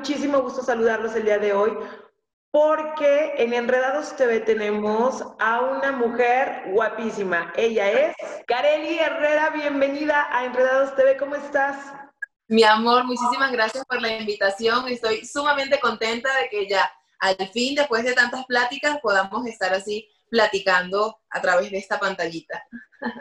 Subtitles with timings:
[0.00, 1.76] muchísimo gusto saludarlos el día de hoy
[2.50, 7.52] porque en Enredados TV tenemos a una mujer guapísima.
[7.56, 8.14] Ella es
[8.50, 9.50] Kareli Herrera.
[9.50, 11.16] Bienvenida a Enredados TV.
[11.16, 11.76] ¿Cómo estás?
[12.48, 14.88] Mi amor, muchísimas gracias por la invitación.
[14.88, 16.90] Estoy sumamente contenta de que ya
[17.20, 22.64] al fin, después de tantas pláticas, podamos estar así platicando a través de esta pantallita.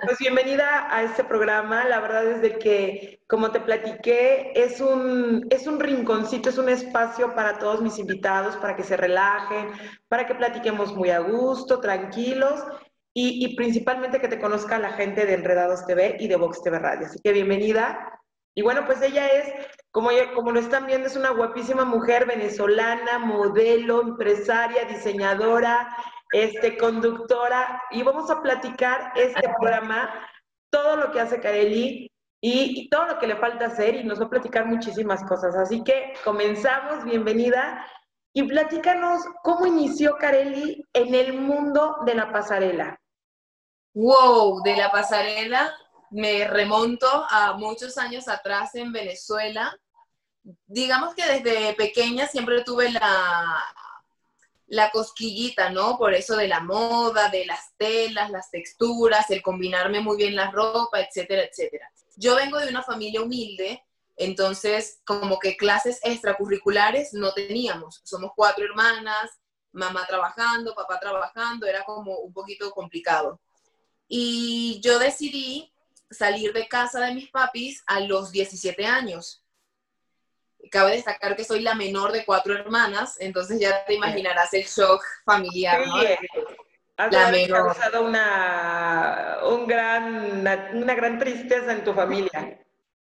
[0.03, 1.85] Pues bienvenida a este programa.
[1.85, 6.69] La verdad es de que, como te platiqué, es un, es un rinconcito, es un
[6.69, 9.73] espacio para todos mis invitados, para que se relajen,
[10.07, 12.63] para que platiquemos muy a gusto, tranquilos
[13.13, 16.79] y, y principalmente que te conozca la gente de Enredados TV y de Vox TV
[16.79, 17.07] Radio.
[17.07, 18.19] Así que bienvenida.
[18.55, 19.53] Y bueno, pues ella es,
[19.91, 25.95] como, como lo están viendo, es una guapísima mujer venezolana, modelo, empresaria, diseñadora,
[26.31, 30.27] este, conductora, y vamos a platicar este programa,
[30.71, 32.11] todo lo que hace Kareli
[32.41, 35.55] y, y, todo lo que le falta hacer, y nos va a platicar muchísimas cosas.
[35.55, 37.85] Así que comenzamos, bienvenida,
[38.33, 42.98] y platícanos cómo inició Kareli en el mundo de la pasarela.
[44.01, 45.75] Wow, de la pasarela
[46.11, 49.77] me remonto a muchos años atrás en Venezuela.
[50.67, 53.61] Digamos que desde pequeña siempre tuve la,
[54.67, 55.97] la cosquillita, ¿no?
[55.97, 60.49] Por eso de la moda, de las telas, las texturas, el combinarme muy bien la
[60.49, 61.91] ropa, etcétera, etcétera.
[62.15, 63.83] Yo vengo de una familia humilde,
[64.15, 67.99] entonces como que clases extracurriculares no teníamos.
[68.05, 69.29] Somos cuatro hermanas,
[69.73, 73.41] mamá trabajando, papá trabajando, era como un poquito complicado.
[74.09, 75.71] Y yo decidí
[76.09, 79.43] salir de casa de mis papis a los 17 años.
[80.71, 85.01] Cabe destacar que soy la menor de cuatro hermanas, entonces ya te imaginarás el shock
[85.23, 85.85] familiar.
[85.85, 85.95] ¿no?
[86.97, 87.67] Has la menor.
[87.67, 92.59] causado una, un gran, una, una gran tristeza en tu familia.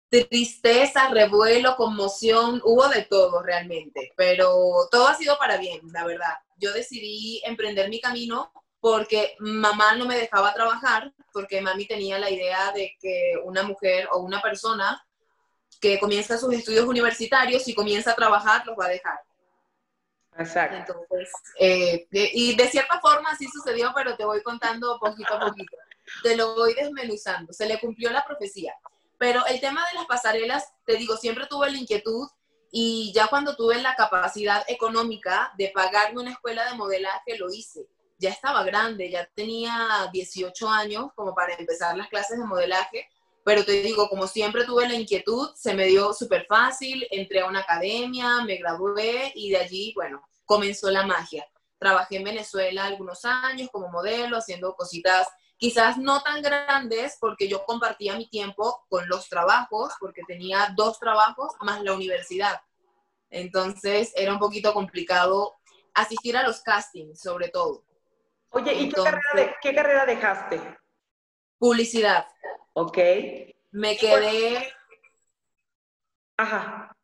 [0.09, 6.35] Tristeza, revuelo, conmoción, hubo de todo realmente, pero todo ha sido para bien, la verdad.
[6.57, 8.53] Yo decidí emprender mi camino
[8.83, 14.09] porque mamá no me dejaba trabajar, porque mami tenía la idea de que una mujer
[14.11, 15.07] o una persona
[15.81, 19.21] que comienza sus estudios universitarios y comienza a trabajar, los va a dejar.
[20.37, 20.77] Exacto.
[20.79, 25.77] Entonces, eh, y de cierta forma así sucedió, pero te voy contando poquito a poquito.
[26.25, 27.53] Te lo voy desmenuzando.
[27.53, 28.75] Se le cumplió la profecía.
[29.17, 32.29] Pero el tema de las pasarelas, te digo, siempre tuve la inquietud
[32.73, 37.87] y ya cuando tuve la capacidad económica de pagarme una escuela de modelaje, lo hice.
[38.23, 43.09] Ya estaba grande, ya tenía 18 años como para empezar las clases de modelaje
[43.45, 47.47] pero te digo, como siempre tuve la inquietud, se me dio súper fácil, entré a
[47.47, 51.45] una academia, me gradué y de allí, bueno, comenzó la magia.
[51.79, 57.65] Trabajé en Venezuela algunos años como modelo, haciendo cositas quizás no tan grandes porque yo
[57.65, 62.61] compartía mi tiempo con los trabajos, porque tenía dos trabajos más la universidad.
[63.31, 65.55] Entonces era un poquito complicado
[65.95, 67.85] asistir a los castings, sobre todo.
[68.53, 70.61] Oye, ¿y Entonces, qué, carrera de, qué carrera dejaste?
[71.59, 72.27] Publicidad.
[72.75, 72.99] Ok.
[73.71, 74.73] Me quedé.
[76.37, 76.95] Ajá.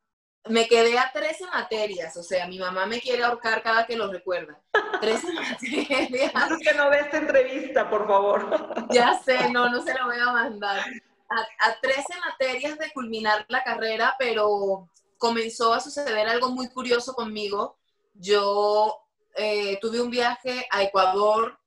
[0.47, 4.11] Me quedé a 13 materias, o sea, mi mamá me quiere ahorcar cada que lo
[4.11, 4.59] recuerda.
[5.01, 6.51] 13 materias.
[6.51, 8.89] Es que no ve esta entrevista, por favor.
[8.91, 10.85] Ya sé, no, no se la voy a mandar.
[11.29, 14.89] A, a 13 materias de culminar la carrera, pero
[15.19, 17.79] comenzó a suceder algo muy curioso conmigo.
[18.15, 19.08] Yo
[19.39, 21.59] eh, tuve un viaje a Ecuador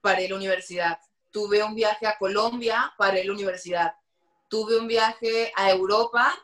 [0.00, 0.98] para la universidad
[1.36, 3.92] tuve un viaje a Colombia, paré la universidad.
[4.48, 6.34] Tuve un viaje a Europa,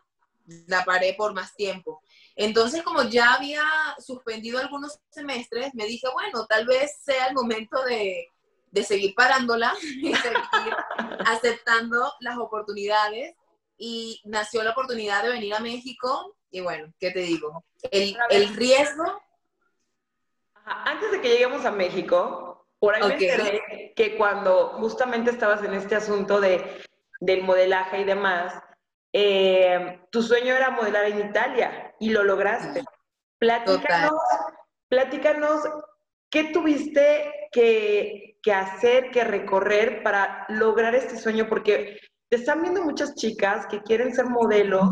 [0.66, 2.02] la paré por más tiempo.
[2.36, 3.62] Entonces, como ya había
[3.98, 8.26] suspendido algunos semestres, me dije, bueno, tal vez sea el momento de,
[8.70, 10.76] de seguir parándola y seguir
[11.24, 13.34] aceptando las oportunidades.
[13.78, 16.36] Y nació la oportunidad de venir a México.
[16.50, 17.64] Y bueno, ¿qué te digo?
[17.90, 19.22] El, el riesgo.
[20.64, 23.18] Antes de que lleguemos a México, por ahí okay.
[23.18, 26.82] me enteré que cuando justamente estabas en este asunto de,
[27.20, 28.54] del modelaje y demás,
[29.12, 32.82] eh, tu sueño era modelar en Italia y lo lograste.
[33.38, 34.20] Platícanos,
[34.88, 35.62] platícanos
[36.30, 41.98] qué tuviste que, que, hacer, que recorrer para lograr este sueño, porque
[42.30, 44.88] te están viendo muchas chicas que quieren ser modelos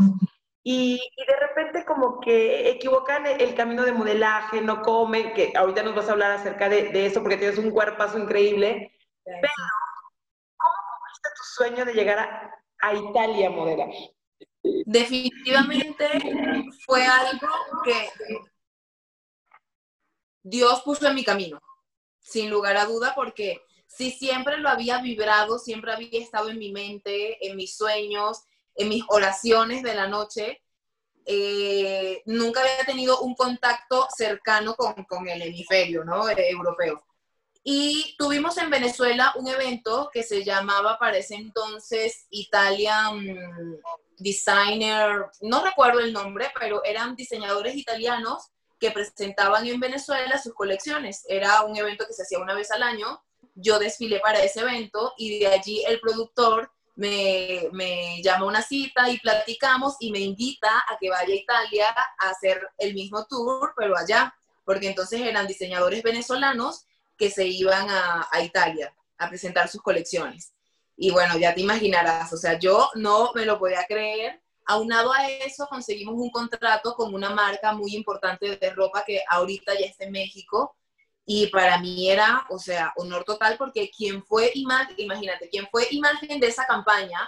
[0.62, 5.82] y, y, de repente como que equivocan el camino de modelaje, no comen, que ahorita
[5.82, 8.92] nos vas a hablar acerca de, de eso porque tienes un cuerpazo increíble,
[9.24, 9.52] pero
[10.56, 13.88] ¿cómo cumpliste tu sueño de llegar a, a Italia a modelar?
[14.62, 16.06] Definitivamente
[16.84, 17.48] fue algo
[17.82, 18.10] que
[20.42, 21.58] Dios puso en mi camino,
[22.18, 26.70] sin lugar a duda, porque si siempre lo había vibrado, siempre había estado en mi
[26.70, 28.44] mente, en mis sueños,
[28.80, 30.62] en mis oraciones de la noche,
[31.26, 36.28] eh, nunca había tenido un contacto cercano con, con el hemisferio ¿no?
[36.28, 37.04] europeo.
[37.62, 43.78] Y tuvimos en Venezuela un evento que se llamaba para ese entonces Italian
[44.16, 48.48] Designer, no recuerdo el nombre, pero eran diseñadores italianos
[48.78, 51.24] que presentaban en Venezuela sus colecciones.
[51.28, 53.22] Era un evento que se hacía una vez al año.
[53.54, 58.62] Yo desfilé para ese evento y de allí el productor me, me llama a una
[58.62, 61.86] cita y platicamos y me invita a que vaya a Italia
[62.18, 64.34] a hacer el mismo tour, pero allá,
[64.64, 70.52] porque entonces eran diseñadores venezolanos que se iban a, a Italia a presentar sus colecciones.
[70.96, 74.40] Y bueno, ya te imaginarás, o sea, yo no me lo podía creer
[74.70, 79.72] Aunado a eso, conseguimos un contrato con una marca muy importante de ropa que ahorita
[79.74, 80.76] ya está en México.
[81.32, 85.86] Y para mí era, o sea, honor total porque quien fue imagen, imagínate, quien fue
[85.92, 87.20] imagen de esa campaña,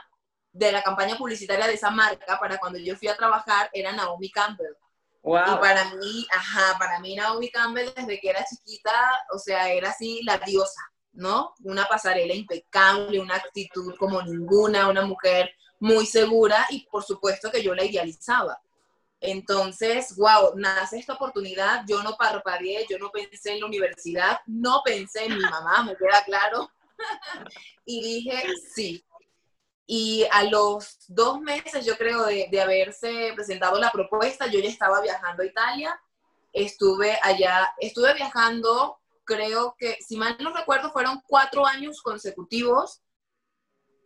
[0.50, 4.28] de la campaña publicitaria de esa marca, para cuando yo fui a trabajar, era Naomi
[4.32, 4.74] Campbell.
[5.22, 8.90] Y para mí, ajá, para mí Naomi Campbell desde que era chiquita,
[9.32, 10.82] o sea, era así la diosa,
[11.12, 11.54] ¿no?
[11.62, 17.62] Una pasarela impecable, una actitud como ninguna, una mujer muy segura y por supuesto que
[17.62, 18.60] yo la idealizaba.
[19.24, 24.82] Entonces, wow, nace esta oportunidad, yo no parpadeé, yo no pensé en la universidad, no
[24.84, 26.68] pensé en mi mamá, me queda claro.
[27.86, 28.42] y dije,
[28.74, 29.04] sí.
[29.86, 34.68] Y a los dos meses, yo creo, de, de, haberse presentado la propuesta, yo ya
[34.68, 36.00] estaba viajando a Italia.
[36.52, 43.02] Estuve allá, estuve viajando, creo que, si mal no recuerdo, fueron cuatro años consecutivos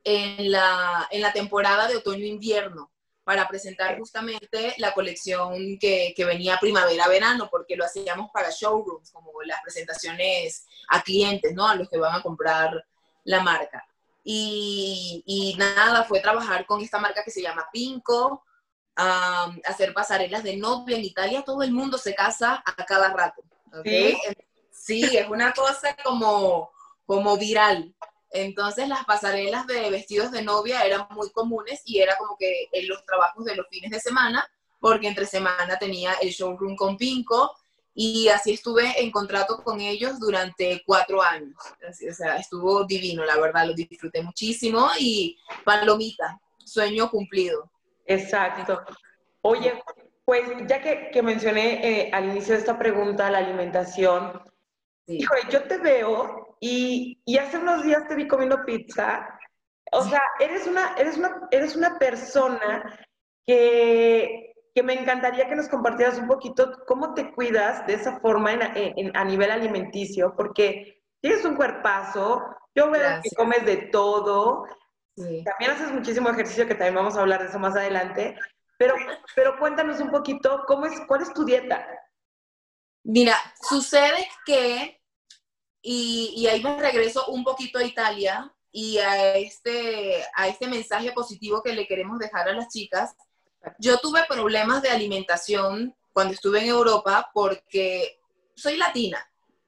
[0.04, 2.90] en la, en la temporada de otoño-invierno
[3.26, 9.32] para presentar justamente la colección que, que venía primavera-verano, porque lo hacíamos para showrooms, como
[9.43, 11.67] las presentaciones a clientes, ¿no?
[11.67, 12.87] A los que van a comprar
[13.25, 13.84] la marca.
[14.23, 18.44] Y, y nada, fue trabajar con esta marca que se llama Pinco,
[18.94, 20.96] hacer pasarelas de novia.
[20.96, 23.43] En Italia todo el mundo se casa a cada rato.
[23.76, 24.17] ¿okay?
[24.70, 25.00] ¿Sí?
[25.02, 26.70] sí, es una cosa como,
[27.05, 27.93] como viral.
[28.43, 32.88] Entonces las pasarelas de vestidos de novia eran muy comunes y era como que en
[32.88, 34.49] los trabajos de los fines de semana,
[34.81, 37.53] porque entre semana tenía el showroom con Pinco
[37.99, 41.56] y así estuve en contrato con ellos durante cuatro años.
[41.83, 47.71] o sea, estuvo divino, la verdad, lo disfruté muchísimo y palomita, sueño cumplido.
[48.05, 48.83] Exacto.
[49.41, 49.83] Oye,
[50.27, 54.43] pues ya que, mencioné eh, al inicio de esta pregunta la alimentación,
[55.06, 59.29] yo te veo y, y, hace unos días te vi comiendo pizza.
[59.93, 62.99] O sea, eres una, eres una, eres una persona
[63.47, 68.53] que, que me encantaría que nos compartieras un poquito cómo te cuidas de esa forma
[68.53, 72.43] en, a nivel alimenticio, porque tienes un cuerpazo,
[72.75, 74.67] yo veo que comes de todo,
[75.17, 78.37] también haces muchísimo ejercicio, que también vamos a hablar de eso más adelante,
[78.76, 78.94] pero,
[79.35, 81.87] pero cuéntanos un poquito, ¿cómo es, ¿cuál es tu dieta?
[83.02, 85.00] Mira, sucede que,
[85.88, 91.62] y, ahí me regreso un poquito a Italia y a este, a este mensaje positivo
[91.62, 93.14] que le queremos dejar a las chicas.
[93.78, 98.19] Yo tuve problemas de alimentación cuando estuve en Europa porque
[98.57, 99.25] soy latina.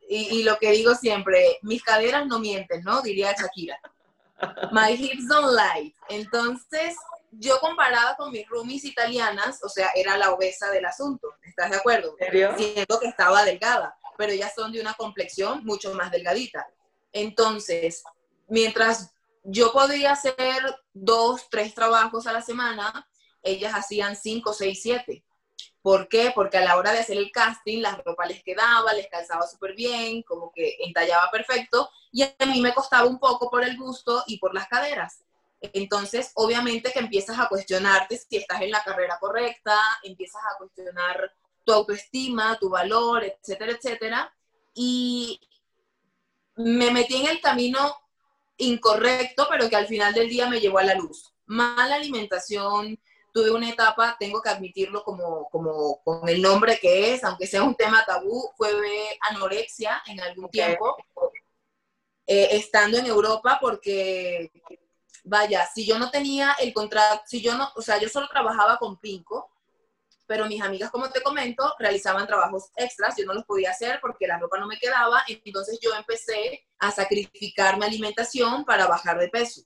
[0.08, 3.00] Y, y, lo que digo siempre, mis caderas no mienten, ¿no?
[3.00, 3.78] Diría Shakira.
[4.72, 5.94] My hips don't lie.
[6.08, 6.96] Entonces,
[7.32, 11.76] yo comparaba con mis roomies italianas, o sea, era la obesa del asunto, ¿estás de
[11.76, 12.16] acuerdo?
[12.56, 16.66] Siento que estaba delgada, pero ellas son de una complexión mucho más delgadita.
[17.12, 18.02] Entonces,
[18.48, 19.12] mientras
[19.44, 20.60] yo podía hacer
[20.92, 23.08] dos, tres trabajos a la semana,
[23.44, 25.24] ellas hacían cinco, seis, siete.
[25.80, 26.32] ¿Por qué?
[26.34, 29.74] Porque a la hora de hacer el casting, la ropa les quedaba, les calzaba súper
[29.74, 34.24] bien, como que entallaba perfecto, y a mí me costaba un poco por el gusto
[34.26, 35.22] y por las caderas.
[35.60, 41.32] Entonces, obviamente que empiezas a cuestionarte si estás en la carrera correcta, empiezas a cuestionar
[41.68, 44.34] tu autoestima, tu valor, etcétera, etcétera.
[44.72, 45.38] Y
[46.56, 47.94] me metí en el camino
[48.56, 51.30] incorrecto, pero que al final del día me llevó a la luz.
[51.44, 52.98] Mala alimentación,
[53.34, 57.62] tuve una etapa, tengo que admitirlo como, como con el nombre que es, aunque sea
[57.62, 58.70] un tema tabú, fue
[59.28, 60.96] anorexia en algún tiempo,
[62.26, 64.50] eh, estando en Europa, porque
[65.22, 68.78] vaya, si yo no tenía el contrato, si yo no, o sea, yo solo trabajaba
[68.78, 69.50] con Pinco,
[70.28, 74.26] pero mis amigas, como te comento, realizaban trabajos extras, yo no los podía hacer porque
[74.26, 79.28] la ropa no me quedaba, entonces yo empecé a sacrificar mi alimentación para bajar de
[79.28, 79.62] peso.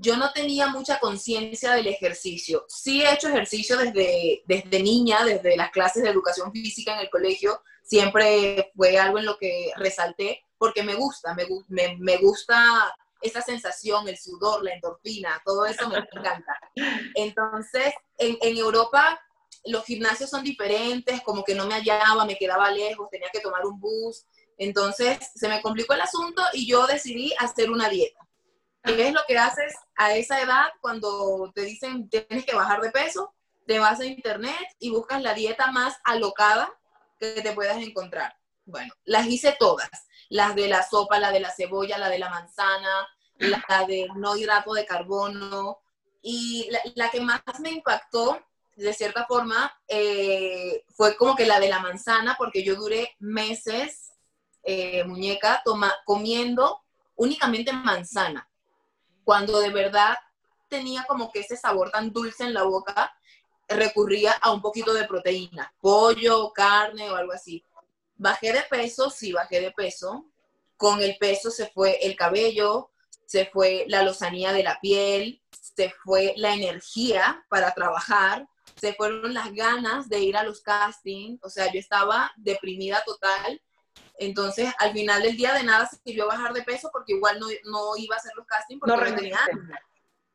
[0.00, 2.64] yo no tenía mucha conciencia del ejercicio.
[2.68, 7.10] Sí he hecho ejercicio desde, desde niña, desde las clases de educación física en el
[7.10, 12.94] colegio, siempre fue algo en lo que resalté, porque me gusta, me, me, me gusta
[13.20, 16.56] esa sensación, el sudor, la endorfina, todo eso me encanta.
[17.14, 19.20] Entonces, en, en, Europa
[19.68, 23.64] los gimnasios son diferentes, como que no me hallaba, me quedaba lejos, tenía que tomar
[23.66, 24.24] un bus.
[24.56, 28.18] Entonces, se me complicó el asunto y yo decidí hacer una dieta.
[28.82, 32.90] ¿Qué es lo que haces a esa edad cuando te dicen tienes que bajar de
[32.90, 33.34] peso?
[33.66, 36.72] Te vas a internet y buscas la dieta más alocada
[37.18, 38.36] que te puedas encontrar.
[38.64, 39.90] Bueno, las hice todas.
[40.30, 43.08] Las de la sopa, la de la cebolla, la de la manzana,
[43.38, 45.78] la de no hidrato de carbono.
[46.22, 48.40] Y la, que más me impactó,
[48.78, 54.12] de cierta forma, eh, fue como que la de la manzana, porque yo duré meses,
[54.62, 56.80] eh, muñeca, toma, comiendo
[57.16, 58.48] únicamente manzana
[59.24, 60.16] cuando de verdad
[60.68, 63.12] tenía como que ese sabor tan dulce en la boca,
[63.68, 67.62] recurría a un poquito de proteína, pollo, carne o algo así.
[68.16, 70.24] Bajé de peso, sí, bajé de peso.
[70.78, 72.90] Con el peso se fue el cabello,
[73.26, 79.34] se fue la lozanía de la piel, se fue la energía para trabajar, se fueron
[79.34, 83.60] las ganas de ir a los castings, o sea, yo estaba deprimida total
[84.18, 88.16] entonces, al final del día de nada sirvió bajar de peso porque igual no, iba
[88.16, 89.38] a hacer los castings porque no, tenía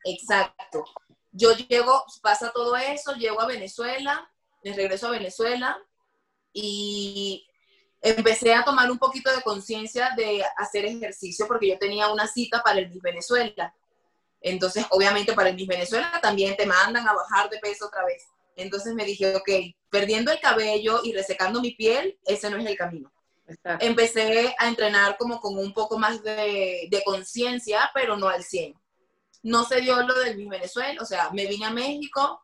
[0.05, 0.85] Exacto.
[1.31, 4.29] Yo llego, pasa todo eso, llego a Venezuela,
[4.63, 5.77] me regreso a Venezuela
[6.53, 7.45] y
[8.01, 12.61] empecé a tomar un poquito de conciencia de hacer ejercicio porque yo tenía una cita
[12.63, 13.73] para el Miss Venezuela.
[14.43, 18.27] Entonces, obviamente para el Miss Venezuela también te mandan a bajar de peso otra vez.
[18.55, 19.49] Entonces me dije, ok,
[19.89, 23.11] perdiendo el cabello y resecando mi piel, ese no es el camino.
[23.79, 28.75] Empecé a entrenar como con un poco más de, conciencia, pero no al 100.
[29.43, 32.41] No se dio lo del Miss Venezuela, o sea, me vine a México,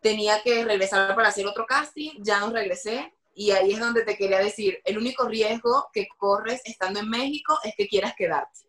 [0.00, 4.16] tenía que regresar para hacer otro casting, ya no regresé, y ahí es donde te
[4.16, 8.65] quería decir, el único riesgo que corres estando en México es que quieras quedarte.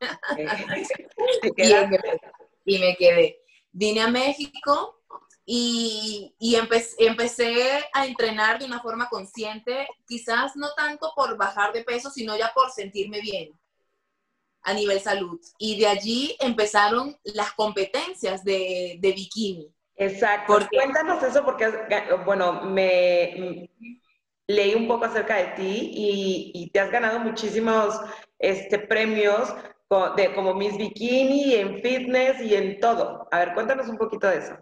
[2.64, 3.40] y, me quedé.
[3.72, 5.02] Vine a México,
[5.44, 11.82] y, y empecé, a entrenar de una forma consciente, quizás no tanto por bajar de
[11.82, 13.58] peso, sino ya por sentirme bien
[14.62, 15.40] a nivel salud.
[15.58, 19.74] Y de allí empezaron las competencias de, de bikini.
[19.96, 20.58] Exacto.
[20.70, 21.68] Cuéntanos eso porque,
[22.24, 23.68] bueno, me
[24.46, 27.98] leí un poco acerca de ti y, y te has ganado muchísimos
[28.38, 29.52] este, premios
[30.16, 33.28] de, como Miss Bikini, en fitness y en todo.
[33.30, 34.56] A ver, cuéntanos un poquito de eso.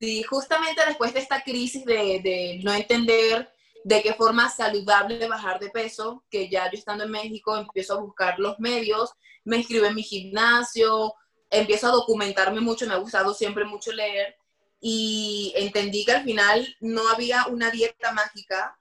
[0.00, 3.50] Sí, justamente después de esta crisis de, no entender
[3.84, 8.00] de qué forma saludable bajar de peso, que ya yo estando en México empiezo a
[8.00, 9.12] buscar los medios,
[9.44, 11.14] me inscribo en mi gimnasio,
[11.50, 14.36] empiezo a documentarme mucho, me ha gustado siempre mucho leer
[14.80, 18.78] y entendí que al final no había una dieta mágica,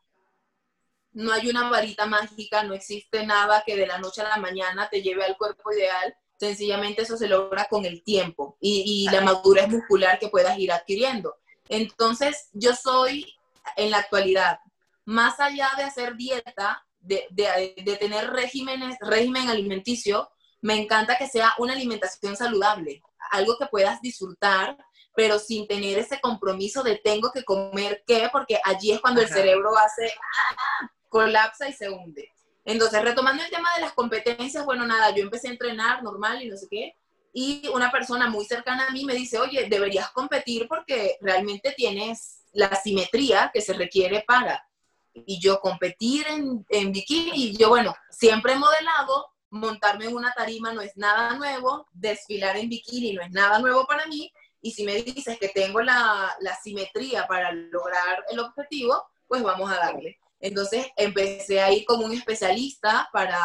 [1.13, 4.89] no hay una varita mágica, no existe nada que de la noche a la mañana
[4.89, 9.69] te lleve al cuerpo ideal, Sencillamente eso se logra con el tiempo y, la madurez
[9.69, 11.37] muscular que puedas ir adquiriendo.
[11.69, 13.33] Entonces, yo soy
[13.77, 14.59] en la actualidad,
[15.05, 20.29] más allá de hacer dieta, de, de, tener regímenes, régimen alimenticio,
[20.61, 23.01] me encanta que sea una alimentación saludable,
[23.31, 24.77] algo que puedas disfrutar,
[25.15, 29.29] pero sin tener ese compromiso de tengo que comer qué, porque allí es cuando el
[29.29, 30.91] cerebro hace, ¡ah!
[31.13, 32.27] Colapsa y se hunde.
[32.65, 36.49] Entonces, retomando el tema de las competencias, bueno, nada, yo empecé a entrenar normal y
[36.49, 36.95] no sé qué,
[37.31, 42.41] y una persona muy cercana a mí me dice, oye, deberías competir porque realmente tienes
[42.51, 44.67] la simetría que se requiere para.
[45.13, 50.33] Y yo competir en, en bikini, y yo, bueno, siempre he modelado, montarme en una
[50.33, 54.71] tarima no es nada nuevo, desfilar en bikini no es nada nuevo para mí, y
[54.71, 59.75] si me dices que tengo la, la simetría para lograr el objetivo, pues vamos a
[59.75, 60.19] darle.
[60.43, 63.39] Entonces empecé a ir como un especialista para,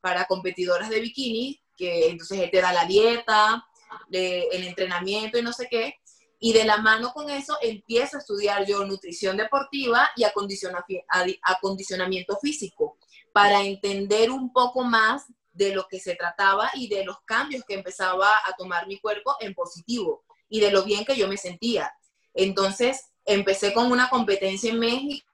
[0.00, 3.64] para competidoras de bikini, que entonces él te da la dieta,
[4.10, 5.94] el entrenamiento y no sé qué.
[6.40, 12.98] Y de la mano con eso empiezo a estudiar yo nutrición deportiva y acondicionamiento físico
[13.32, 17.74] para entender un poco más de lo que se trataba y de los cambios que
[17.74, 21.94] empezaba a tomar mi cuerpo en positivo y de lo bien que yo me sentía.
[22.34, 25.24] Entonces empecé con una competencia en México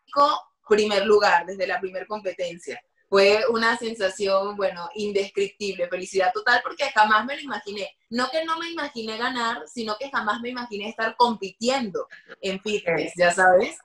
[0.70, 2.80] primer lugar, desde la primera competencia.
[3.08, 7.90] Fue una sensación, bueno, indescriptible, felicidad total, porque jamás me lo imaginé.
[8.08, 12.06] No que no me imaginé ganar, sino que jamás me imaginé estar compitiendo
[12.40, 13.78] en fitness, ya sabes.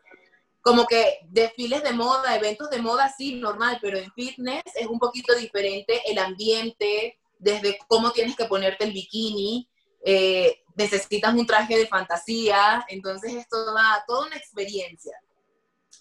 [0.61, 4.99] Como que desfiles de moda, eventos de moda, sí, normal, pero en fitness es un
[4.99, 9.67] poquito diferente el ambiente, desde cómo tienes que ponerte el bikini,
[10.03, 15.17] eh, necesitas un traje de fantasía, entonces es toda, toda una experiencia.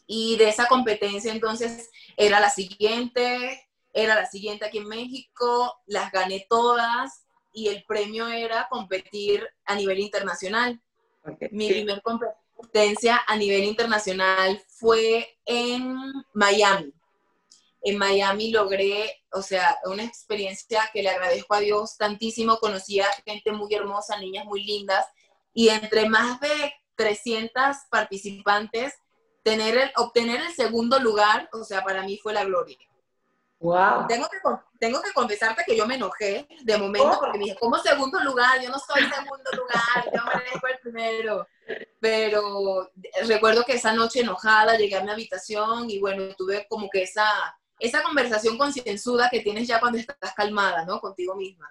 [0.07, 6.13] Y de esa competencia entonces era la siguiente, era la siguiente aquí en México, las
[6.13, 10.83] gané todas y el premio era competir a nivel internacional.
[11.53, 15.97] Mi primer competencia a nivel internacional fue en
[16.35, 16.93] Miami.
[17.83, 22.59] En Miami logré, o sea, una experiencia que le agradezco a Dios tantísimo.
[22.59, 25.07] Conocí a gente muy hermosa, niñas muy lindas,
[25.53, 28.95] y entre más de 300 participantes,
[29.45, 32.79] tener el, obtener el segundo lugar, o sea, para mí fue la gloria.
[33.61, 34.07] Wow.
[34.09, 34.39] Tengo que,
[34.81, 37.21] tengo que confesarte que yo me enojé de momento oh.
[37.21, 38.61] porque me dije, ¿cómo segundo lugar?
[38.61, 41.47] Yo no soy segundo lugar, yo merezco el primero.
[42.01, 42.91] Pero
[43.27, 47.27] recuerdo que esa noche enojada llegué a mi habitación y bueno, tuve como que esa,
[47.79, 51.01] esa conversación concienzuda que tienes ya cuando estás calmada, ¿no?
[51.01, 51.71] Contigo misma.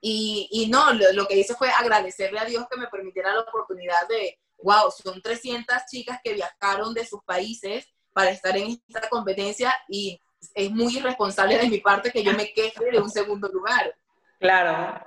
[0.00, 3.40] Y, y no, lo, lo, que hice fue agradecerle a Dios que me permitiera la
[3.40, 9.08] oportunidad de, wow, son 300 chicas que viajaron de sus países para estar en esta
[9.08, 10.18] competencia y
[10.54, 13.94] es muy irresponsable de mi parte que yo me queje de un segundo lugar.
[14.40, 15.04] Claro.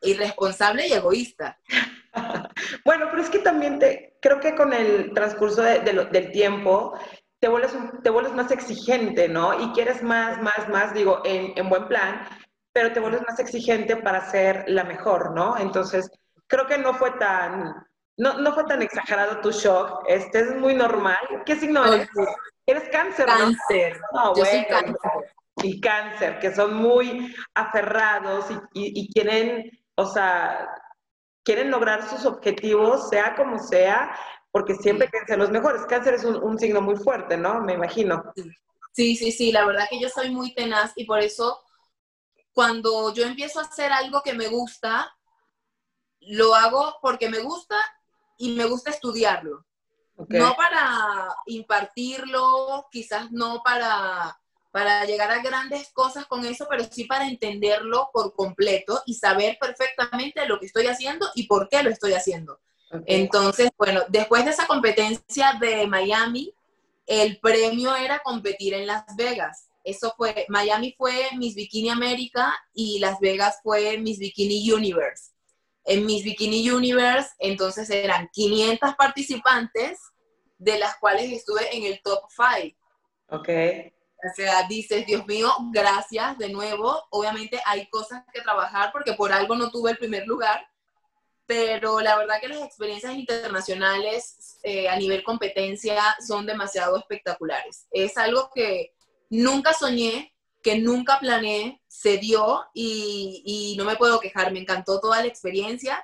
[0.00, 1.58] Irresponsable y egoísta.
[2.84, 6.98] bueno, pero es que también te, creo que con el transcurso de, de, del tiempo
[7.40, 9.60] te vuelves, te vuelves más exigente, ¿no?
[9.60, 12.26] Y quieres más, más, más, digo, en, en buen plan,
[12.72, 15.58] pero te vuelves más exigente para ser la mejor, ¿no?
[15.58, 16.10] Entonces,
[16.46, 17.74] creo que no fue tan,
[18.16, 21.18] no, no fue tan exagerado tu shock, este es muy normal.
[21.44, 22.08] ¿Qué signo eres?
[22.66, 24.00] Eres cáncer, Cáncer.
[24.12, 24.34] ¿no?
[24.36, 25.10] Yo soy cáncer.
[25.62, 30.68] Y cáncer, que son muy aferrados y, y, quieren, o sea,
[31.44, 34.16] quieren lograr sus objetivos, sea como sea,
[34.50, 35.86] porque siempre quieren ser los mejores.
[35.86, 37.60] Cáncer es un, un, signo muy fuerte, ¿no?
[37.60, 38.22] Me imagino.
[38.92, 41.60] Sí, sí, sí, la verdad que yo soy muy tenaz y por eso
[42.52, 45.14] cuando yo empiezo a hacer algo que me gusta,
[46.20, 47.76] lo hago porque me gusta
[48.36, 49.64] y me gusta estudiarlo.
[50.16, 50.38] Okay.
[50.38, 54.38] No para impartirlo, quizás no para,
[54.70, 59.58] para llegar a grandes cosas con eso, pero sí para entenderlo por completo y saber
[59.60, 62.60] perfectamente lo que estoy haciendo y por qué lo estoy haciendo.
[62.88, 63.22] Okay.
[63.22, 66.54] Entonces, bueno, después de esa competencia de Miami,
[67.06, 69.68] el premio era competir en Las Vegas.
[69.82, 75.33] Eso fue, Miami fue Miss Bikini América y Las Vegas fue Miss Bikini Universe
[75.84, 80.00] en Miss Bikini Universe, entonces eran 500 participantes,
[80.58, 82.76] de las cuales estuve en el top 5.
[83.30, 83.48] Ok.
[84.24, 87.02] O sea, dices, Dios mío, gracias de nuevo.
[87.10, 90.66] Obviamente hay cosas que trabajar porque por algo no tuve el primer lugar,
[91.46, 97.86] pero la verdad que las experiencias internacionales eh, a nivel competencia son demasiado espectaculares.
[97.90, 98.94] Es algo que
[99.28, 100.33] nunca soñé,
[100.64, 105.26] que nunca planeé, se dio y, y, no me puedo quejar, me encantó toda la
[105.26, 106.02] experiencia.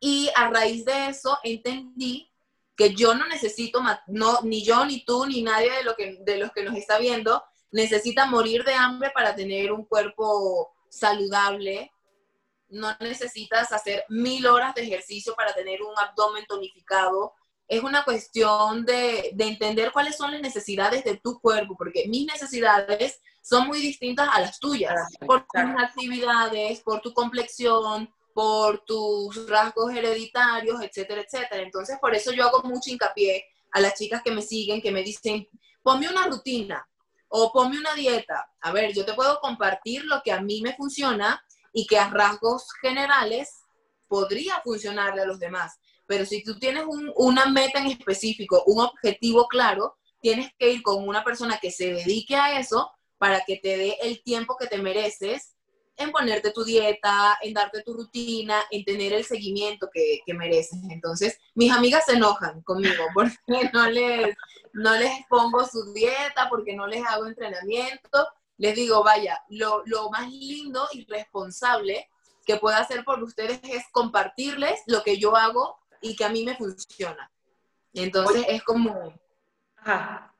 [0.00, 2.32] Y a raíz de eso entendí
[2.76, 6.38] que yo no necesito, no, ni yo, ni tú, ni nadie de, lo que, de
[6.38, 11.92] los que nos está viendo necesita morir de hambre para tener un cuerpo saludable,
[12.68, 17.34] no necesitas hacer mil horas de ejercicio para tener un abdomen tonificado,
[17.68, 22.26] es una cuestión de, de entender cuáles son las necesidades de tu cuerpo, porque mis
[22.26, 24.94] necesidades son muy distintas a las tuyas,
[25.26, 31.62] por tus actividades, por tu complexión, por tus rasgos hereditarios, etcétera, etcétera.
[31.62, 35.02] Entonces, por eso yo hago mucho hincapié a las chicas que me siguen, que me
[35.02, 35.46] dicen,
[35.82, 36.88] ponme una rutina
[37.28, 38.48] o ponme una dieta.
[38.62, 42.08] A ver, yo te puedo compartir lo que a mí me funciona y que a
[42.08, 43.60] rasgos generales
[44.08, 45.78] podría funcionarle a los demás.
[46.06, 50.82] Pero si tú tienes un, una meta en específico, un objetivo claro, tienes que ir
[50.82, 52.90] con una persona que se dedique a eso
[53.24, 55.54] para que te dé el tiempo que te mereces
[55.96, 60.78] en ponerte tu dieta, en darte tu rutina, en tener el seguimiento que, que mereces.
[60.90, 64.36] Entonces, mis amigas se enojan conmigo porque no les,
[64.74, 68.28] no les pongo su dieta, porque no les hago entrenamiento.
[68.58, 72.10] Les digo, vaya, lo, lo más lindo y responsable
[72.44, 76.44] que puedo hacer por ustedes es compartirles lo que yo hago y que a mí
[76.44, 77.32] me funciona.
[77.94, 79.14] Entonces, es como...
[79.78, 80.33] Ajá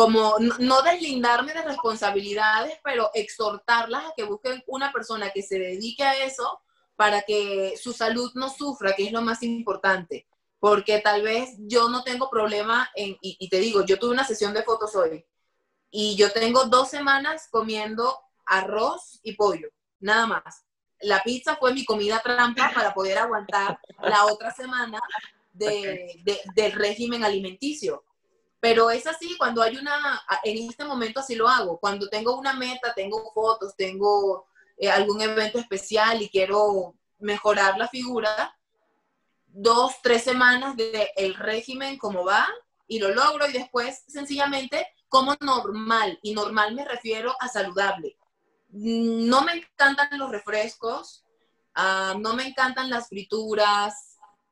[0.00, 6.02] como no deslindarme de responsabilidades, pero exhortarlas a que busquen una persona que se dedique
[6.02, 6.62] a eso
[6.96, 10.26] para que su salud no sufra, que es lo más importante.
[10.58, 14.24] Porque tal vez yo no tengo problema en, y, y te digo, yo tuve una
[14.24, 15.22] sesión de fotos hoy
[15.90, 20.64] y yo tengo dos semanas comiendo arroz y pollo, nada más.
[21.02, 24.98] La pizza fue mi comida trampa para poder aguantar la otra semana
[25.52, 28.02] de, de, del régimen alimenticio
[28.60, 32.52] pero es así, cuando hay una, en este momento así lo hago, cuando tengo una
[32.52, 34.46] meta, tengo fotos, tengo
[34.76, 38.54] eh, algún evento especial y quiero mejorar la figura,
[39.46, 42.46] dos, tres semanas del el régimen, como va,
[42.86, 48.16] y lo logro, y después sencillamente como normal, y normal me refiero a saludable.
[48.68, 51.24] No me encantan los refrescos,
[51.74, 54.09] ah, no me encantan las frituras,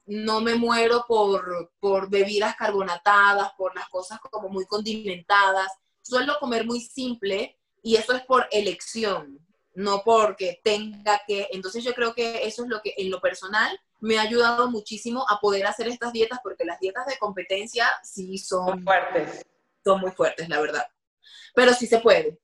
[0.08, 5.70] no me muero por, por bebidas carbonatadas, por las cosas como muy condimentadas.
[6.02, 9.38] Suelo comer muy simple y eso es por elección,
[9.74, 11.48] no porque tenga que.
[11.52, 15.26] Entonces yo creo que eso es lo que en lo personal me ha ayudado muchísimo
[15.28, 19.44] a poder hacer estas dietas, porque las dietas de competencia sí son, fuertes.
[19.84, 20.86] Son muy fuertes, la verdad.
[21.54, 22.38] Pero sí se puede.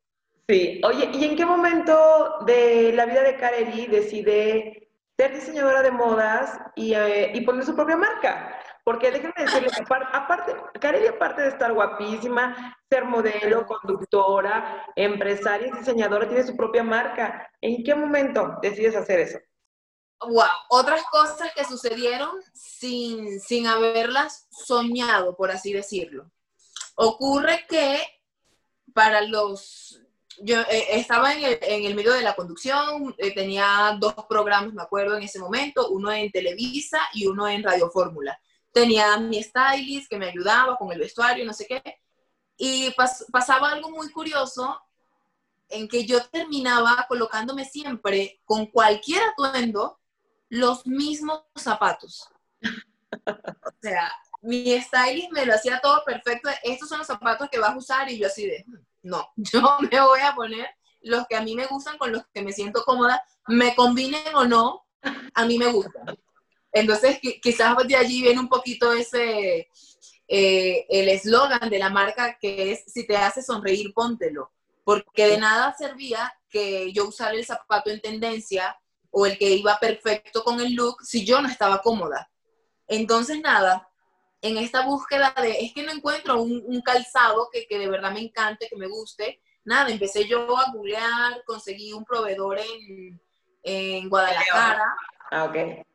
[0.49, 0.81] Sí.
[0.85, 4.84] Oye, ¿y en qué momento de la vida de Kareli decide
[5.17, 8.59] ser diseñadora de modas y, eh, y poner su propia marca?
[8.85, 9.73] Porque déjenme decirles,
[10.13, 16.83] aparte, Kareli, aparte de estar guapísima, ser modelo, conductora, empresaria y diseñadora, tiene su propia
[16.83, 17.51] marca.
[17.63, 19.39] ¿En qué momento decides hacer eso?
[20.29, 26.31] wow, otras cosas que sucedieron sin, sin haberlas soñado, por así decirlo.
[26.97, 28.01] Ocurre que
[28.93, 30.01] para los...
[30.39, 34.73] Yo eh, estaba en el, en el, medio de la conducción, eh, tenía dos programas,
[34.73, 38.39] me acuerdo, en ese momento, uno en Televisa y uno en Radio Fórmula.
[38.73, 41.83] Tenía mi stylist que me ayudaba con el vestuario, no sé qué.
[42.57, 42.93] Y
[43.31, 44.81] pasaba algo muy curioso
[45.69, 50.01] en que yo terminaba colocándome siempre con cualquier atuendo
[50.49, 52.29] los mismos zapatos.
[53.27, 54.11] O sea,
[54.43, 56.51] mi stylist me lo hacía todo perfecto.
[56.63, 58.65] Estos son los zapatos que vas a usar y yo así de,
[59.05, 60.69] no, yo me voy a poner
[61.03, 64.45] los que a mí me gustan con los que me siento cómoda, me combinen o
[64.47, 64.87] no,
[65.35, 66.19] a mí me gustan.
[66.73, 69.69] Entonces, quizás de allí viene un poquito ese,
[70.27, 74.51] eh, el eslogan de la marca que es, si te hace sonreír, póntelo.
[74.83, 78.77] Porque de nada servía que yo usara el zapato en tendencia
[79.11, 82.31] o el que iba perfecto con el look si yo no estaba cómoda.
[82.87, 83.89] Entonces, nada,
[84.45, 88.21] en esta búsqueda de, es que no encuentro un, calzado que, que, de verdad me
[88.21, 93.21] encante, que me guste, nada, empecé yo a googlear, conseguí un proveedor en,
[93.63, 94.85] en Guadalajara.
[95.31, 95.87] Ah, ok.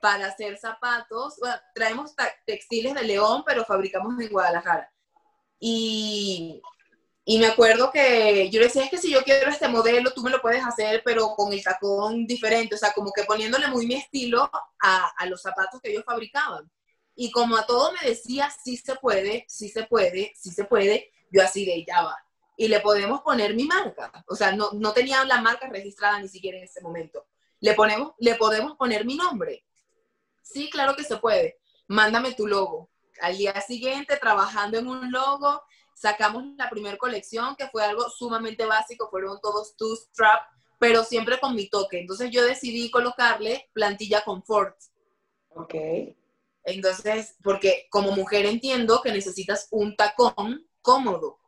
[0.00, 1.38] Para hacer zapatos.
[1.74, 2.14] traemos
[2.46, 4.90] textiles de León, pero fabricamos en Guadalajara.
[5.58, 6.62] Y
[7.24, 10.22] y me acuerdo que yo le decía, es que si yo quiero este modelo, tú
[10.22, 13.86] me lo puedes hacer, pero con el tacón diferente, o sea, como que poniéndole muy
[13.86, 14.50] mi estilo
[14.82, 16.68] a, a los zapatos que ellos fabricaban.
[17.22, 21.12] Y como a todo me decía, sí se puede, sí se puede, sí se puede,
[21.30, 22.16] yo así de ya va.
[22.56, 24.24] Y le podemos poner mi marca.
[24.26, 27.26] O sea, no, no tenía la marca registrada ni siquiera en ese momento.
[27.60, 29.66] Le, ponemos, le podemos poner mi nombre.
[30.40, 31.58] Sí, claro que se puede.
[31.88, 32.88] Mándame tu logo.
[33.20, 35.62] Al día siguiente, trabajando en un logo,
[35.94, 40.40] sacamos la primera colección, que fue algo sumamente básico, fueron todos two strap,
[40.78, 42.00] pero siempre con mi toque.
[42.00, 44.74] Entonces yo decidí colocarle plantilla confort.
[45.50, 45.74] Ok.
[46.70, 51.38] Entonces, porque como mujer entiendo que necesitas un tacón cómodo.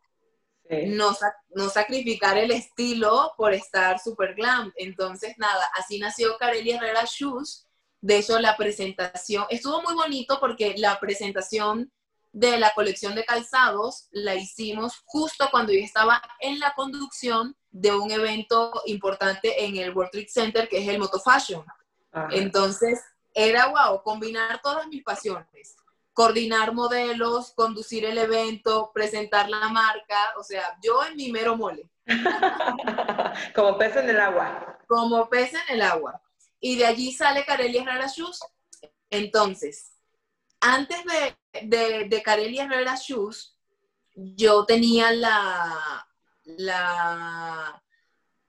[0.87, 1.15] No,
[1.53, 4.73] no sacrificar el estilo por estar super glam.
[4.75, 7.67] Entonces, nada, así nació Carelli Herrera Shoes.
[8.01, 11.91] De hecho, la presentación estuvo muy bonito porque la presentación
[12.31, 17.93] de la colección de calzados la hicimos justo cuando yo estaba en la conducción de
[17.93, 21.63] un evento importante en el World Trade Center, que es el Moto Fashion.
[22.31, 22.99] Entonces,
[23.33, 25.75] era wow, combinar todas mis pasiones.
[26.13, 31.89] Coordinar modelos, conducir el evento, presentar la marca, o sea, yo en mi mero mole.
[33.55, 34.77] Como pez en el agua.
[34.87, 36.21] Como pez en el agua.
[36.59, 38.39] Y de allí sale Carelli Herrera Shoes.
[39.09, 39.93] Entonces,
[40.63, 40.99] antes
[41.61, 43.57] de, de, Carelia Herrera Shoes,
[44.15, 46.07] yo tenía la,
[46.45, 47.83] la,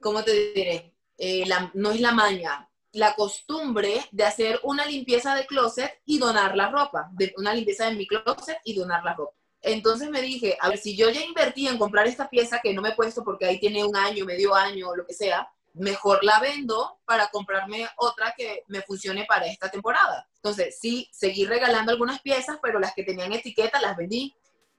[0.00, 0.94] ¿cómo te diré?
[1.18, 1.44] Eh,
[1.74, 6.70] no es la maña, la costumbre de hacer una limpieza de closet y donar la
[6.70, 9.36] ropa, de, una limpieza de mi closet y donar la ropa.
[9.60, 12.82] Entonces me dije, a ver, si yo ya invertí en comprar esta pieza que no
[12.82, 16.22] me he puesto porque ahí tiene un año, medio año, o lo que sea, mejor
[16.22, 20.28] la vendo para comprarme otra que me funcione para esta temporada.
[20.36, 24.36] Entonces, sí, seguí regalando algunas piezas, pero las que tenían etiqueta las vendí.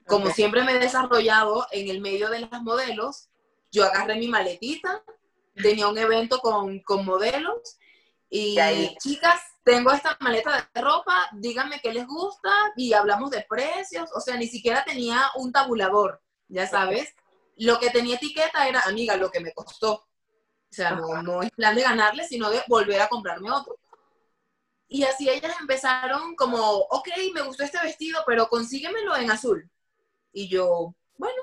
[0.07, 3.27] Como siempre me he desarrollado en el medio de las modelos,
[3.71, 5.03] yo agarré mi maletita,
[5.55, 7.77] tenía un evento con, con modelos
[8.35, 14.09] y chicas, tengo esta maleta de ropa, díganme qué les gusta y hablamos de precios,
[14.13, 17.13] o sea, ni siquiera tenía un tabulador, ya sabes.
[17.57, 19.93] Lo que tenía etiqueta era, amiga, lo que me costó.
[19.93, 20.07] O
[20.69, 23.77] sea, no, es plan de ganarle, sino de volver a comprarme otro.
[24.89, 29.69] Y así ellas empezaron como, ok, me gustó este vestido, pero consíguemelo en azul.
[30.33, 31.41] Y yo, bueno,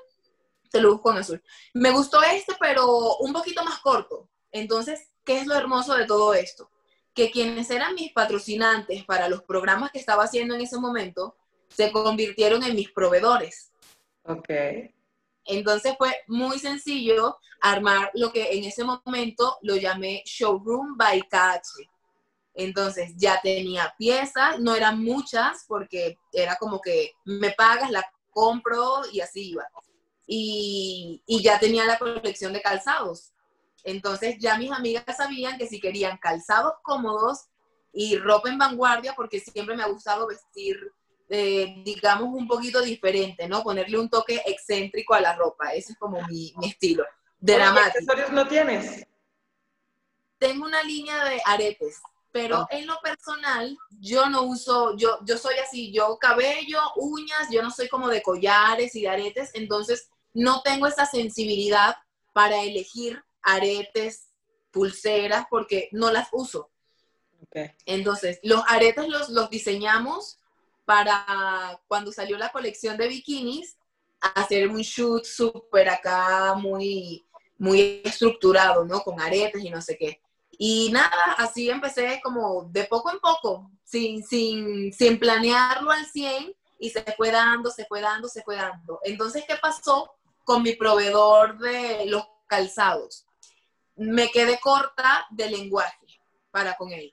[0.70, 1.42] te lo busco en azul.
[1.72, 4.28] Me gustó este, pero un poquito más corto.
[4.50, 6.71] Entonces, ¿qué es lo hermoso de todo esto?
[7.14, 11.36] Que quienes eran mis patrocinantes para los programas que estaba haciendo en ese momento
[11.68, 13.72] se convirtieron en mis proveedores.
[14.24, 14.48] Ok.
[15.44, 21.88] Entonces fue muy sencillo armar lo que en ese momento lo llamé Showroom by KH.
[22.54, 29.02] Entonces ya tenía piezas, no eran muchas porque era como que me pagas, la compro
[29.12, 29.64] y así iba.
[30.26, 33.32] Y, y ya tenía la colección de calzados.
[33.84, 37.46] Entonces ya mis amigas sabían que si querían calzados cómodos
[37.92, 40.76] y ropa en vanguardia, porque siempre me ha gustado vestir,
[41.28, 43.62] eh, digamos, un poquito diferente, ¿no?
[43.62, 45.74] Ponerle un toque excéntrico a la ropa.
[45.74, 47.04] Ese es como mi, mi estilo.
[47.38, 47.82] Dramático.
[47.82, 49.06] ¿Qué accesorios no tienes?
[50.38, 52.00] Tengo una línea de aretes,
[52.32, 52.66] pero oh.
[52.70, 57.70] en lo personal yo no uso, yo, yo soy así, yo cabello, uñas, yo no
[57.70, 61.94] soy como de collares y de aretes, entonces no tengo esa sensibilidad
[62.32, 64.28] para elegir aretes,
[64.70, 66.70] pulseras, porque no las uso.
[67.84, 70.38] Entonces, los aretes los, los diseñamos
[70.84, 73.76] para cuando salió la colección de bikinis,
[74.34, 77.26] hacer un shoot súper acá, muy,
[77.58, 79.00] muy estructurado, ¿no?
[79.00, 80.20] Con aretes y no sé qué.
[80.58, 86.54] Y nada, así empecé como de poco en poco, sin, sin, sin planearlo al 100
[86.78, 89.00] y se fue dando, se fue dando, se fue dando.
[89.04, 90.12] Entonces, ¿qué pasó
[90.44, 93.26] con mi proveedor de los calzados?
[93.96, 97.12] Me quedé corta de lenguaje para con él.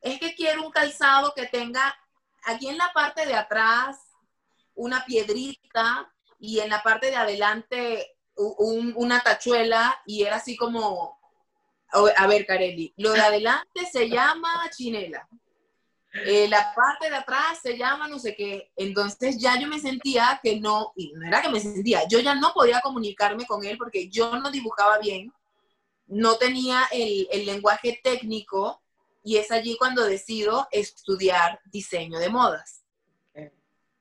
[0.00, 1.96] Es que quiero un calzado que tenga
[2.44, 3.98] aquí en la parte de atrás
[4.74, 11.20] una piedrita y en la parte de adelante una tachuela y era así como,
[12.16, 15.28] a ver, Carelli, lo de adelante se llama chinela.
[16.26, 18.70] Eh, la parte de atrás se llama no sé qué.
[18.76, 22.34] Entonces ya yo me sentía que no, y no era que me sentía, yo ya
[22.34, 25.32] no podía comunicarme con él porque yo no dibujaba bien
[26.12, 28.82] no tenía el, lenguaje técnico
[29.24, 32.84] y es allí cuando decido estudiar diseño de modas.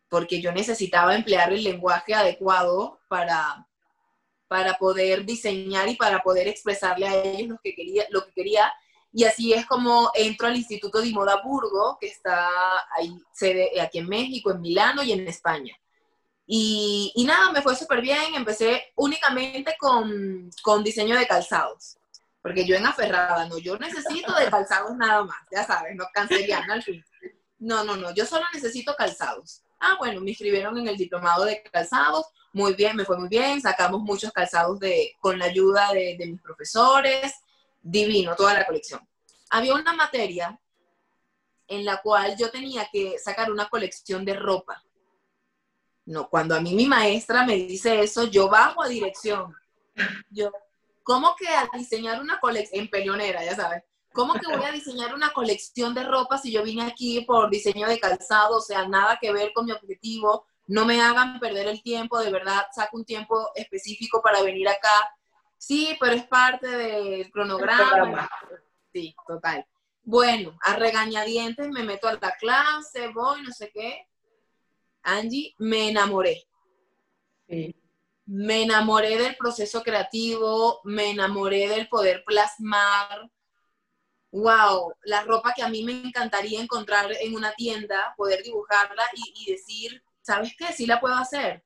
[0.10, 3.66] Porque yo necesitaba emplear el lenguaje adecuado para,
[4.50, 8.74] para poder diseñar y para poder expresarle a ellos lo que quería, lo que quería.
[9.14, 12.50] Y así es como entro al Instituto de Moda Burgo, que está
[12.94, 15.78] ahí, sede aquí en México, en Milano y en España.
[16.46, 18.36] Y, y nada, me fue súper bien.
[18.36, 21.98] Empecé únicamente con, con diseño de calzados
[22.42, 26.74] porque yo en aferrada, no, yo necesito de calzados nada más, ya sabes, no canceliana
[26.74, 27.04] al fin.
[27.60, 29.64] No, no, no, yo solo necesito calzados.
[29.80, 33.62] Ah, bueno, me inscribieron en el diplomado de calzados, muy bien, me fue muy bien,
[33.62, 37.34] sacamos muchos calzados de, con la ayuda de, de mis profesores,
[37.82, 39.08] divino, toda la colección.
[39.50, 40.60] Había una materia
[41.68, 44.84] en la cual yo tenía que sacar una colección de ropa.
[46.06, 49.56] No, cuando a mí mi maestra me dice eso, yo bajo a dirección.
[50.30, 50.52] Yo,
[51.04, 53.84] ¿Cómo que a diseñar una colección, en peleonera, ya sabes?
[54.14, 57.88] ¿Cómo que voy a diseñar una colección de ropa si yo vine aquí por diseño
[57.88, 58.58] de calzado?
[58.58, 60.46] O sea, nada que ver con mi objetivo.
[60.68, 64.94] No me hagan perder el tiempo, de verdad, saco un tiempo específico para venir acá.
[65.58, 68.30] Sí, pero es parte del cronograma.
[68.94, 69.66] Sí, total.
[70.04, 74.08] Bueno, a regañadientes me meto a la clase, voy, no sé qué.
[75.04, 76.44] Angie, me enamoré.
[77.48, 77.81] Sí
[78.32, 83.30] me enamoré del proceso creativo, me enamoré del poder plasmar.
[84.32, 89.04] Wow, la ropa que a mí me encantaría encontrar en una tienda, poder dibujarla
[89.36, 90.72] y, decir, ¿sabes qué?
[90.72, 91.66] Sí la puedo hacer.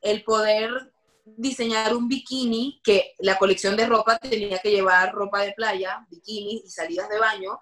[0.00, 5.50] El poder diseñar un bikini, que la colección de ropa tenía que llevar ropa de
[5.50, 7.60] playa, bikinis y salidas de baño.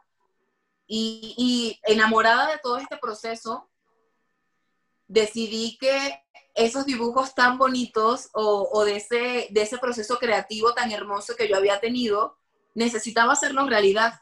[0.87, 3.71] Y, y enamorada de todo este proceso,
[5.07, 6.23] decidí que
[6.55, 11.57] esos dibujos tan bonitos o, de, ese, de ese proceso creativo tan hermoso que yo
[11.57, 12.39] había tenido,
[12.75, 14.21] necesitaba hacerlo realidad.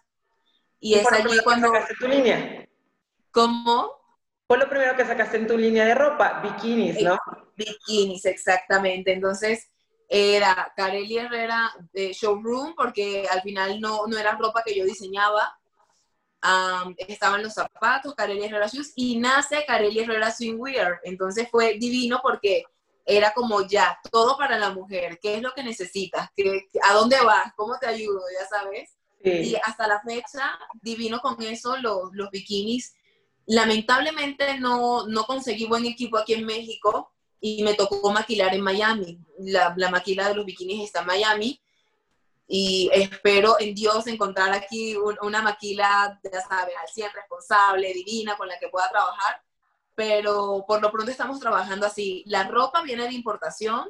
[0.79, 1.69] Y, es allí cuando...
[1.69, 2.69] Sacaste tu línea?
[3.31, 3.93] ¿Cómo?
[4.47, 7.19] Fue lo primero que sacaste en tu línea de ropa, bikinis, ¿no?
[7.57, 9.13] Bikinis, exactamente.
[9.13, 9.71] Entonces,
[10.09, 15.60] era Carely Herrera de Showroom, porque al final no, no era ropa que yo diseñaba,
[16.97, 21.01] estaban los zapatos, Carelli Herrera Shoes, y nace Carelli Herrera Swingwear.
[21.05, 22.65] Entonces fue divino porque
[23.05, 26.29] era como ya, todo para la mujer, ¿qué es lo que necesitas?
[26.37, 27.53] ¿Qué, ¿A dónde vas?
[27.57, 28.23] ¿Cómo te ayudo?
[28.39, 28.97] Ya sabes.
[29.23, 32.95] Y hasta la fecha, divino con eso, los, los bikinis.
[33.47, 39.19] Lamentablemente no, no conseguí buen equipo aquí en México y me tocó maquilar en Miami.
[39.39, 41.61] La, la maquila de los bikinis está en Miami
[42.53, 48.49] y espero en Dios encontrar aquí una maquila, ya sabes, al 100 responsable, divina, con
[48.49, 49.41] la que pueda trabajar,
[49.95, 52.25] pero por lo pronto estamos trabajando así.
[52.27, 53.89] La ropa viene de importación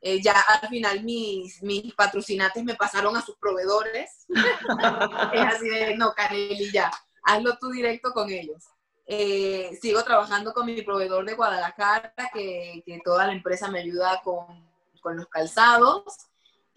[0.00, 4.26] Eh, ya al final mis, mis patrocinantes me pasaron a sus proveedores.
[5.34, 6.90] es así de, no, Carelli, ya,
[7.22, 8.64] hazlo tú directo con ellos.
[9.06, 14.20] Eh, sigo trabajando con mi proveedor de Guadalajara, que, que toda la empresa me ayuda
[14.24, 14.68] con,
[15.00, 16.28] con, los calzados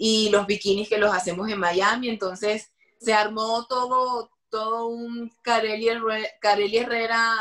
[0.04, 2.10] y los bikinis que los hacemos en Miami.
[2.10, 7.36] Entonces se armó todo, todo un Carelli, Herrera,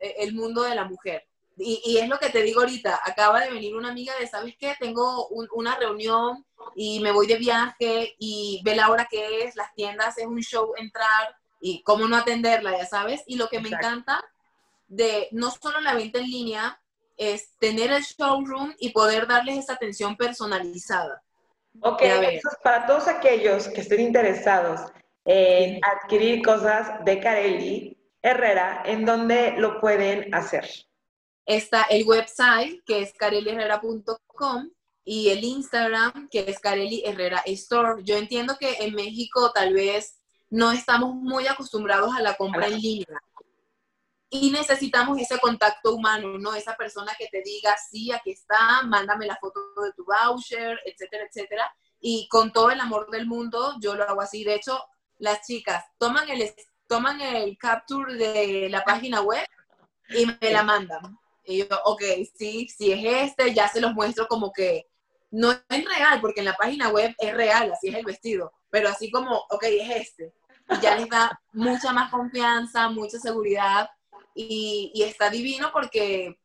[0.00, 1.24] eh, el mundo de la mujer.
[1.56, 4.56] Y, y, es lo que te digo ahorita, acaba de venir una amiga de, ¿sabes
[4.58, 4.74] qué?
[4.80, 6.44] Tengo una reunión
[6.74, 10.40] y me voy de viaje y ve la hora que es, las tiendas es un
[10.40, 13.22] show entrar y cómo no atenderla, ya sabes.
[13.26, 14.24] Y lo que me encanta
[14.88, 16.80] de no solo la venta en línea
[17.16, 21.22] es tener el showroom y poder darles esa atención personalizada.
[21.80, 24.80] Ok, entonces para todos aquellos que estén interesados
[25.24, 30.68] en adquirir cosas de Carelli Herrera, ¿en dónde lo pueden hacer?
[31.46, 34.70] Está el website que es careliherrera.com
[35.04, 38.02] y el Instagram que es Carelli Herrera Store.
[38.04, 42.80] Yo entiendo que en México tal vez no estamos muy acostumbrados a la compra en
[42.80, 43.20] línea
[44.32, 46.54] y necesitamos ese contacto humano, ¿no?
[46.54, 51.24] Esa persona que te diga, sí, aquí está, mándame la foto de tu voucher, etcétera,
[51.28, 51.74] etcétera.
[52.00, 54.44] Y con todo el amor del mundo, yo lo hago así.
[54.44, 54.80] De hecho,
[55.18, 56.48] las chicas toman el,
[56.86, 59.44] toman el capture de la página web
[60.08, 61.18] y me la mandan.
[61.44, 62.02] Y yo, ok,
[62.36, 64.86] sí, si es este, ya se los muestro como que
[65.32, 68.88] no es real, porque en la página web es real, así es el vestido, pero
[68.88, 70.34] así como, ok, es este.
[70.68, 73.90] Y ya les da mucha más confianza, mucha seguridad
[74.34, 76.38] y, y está divino porque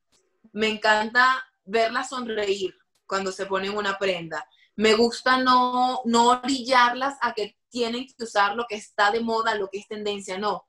[0.53, 4.47] me encanta verla sonreír cuando se ponen una prenda.
[4.75, 9.55] Me gusta no, no orillarlas a que tienen que usar lo que está de moda,
[9.55, 10.67] lo que es tendencia, no.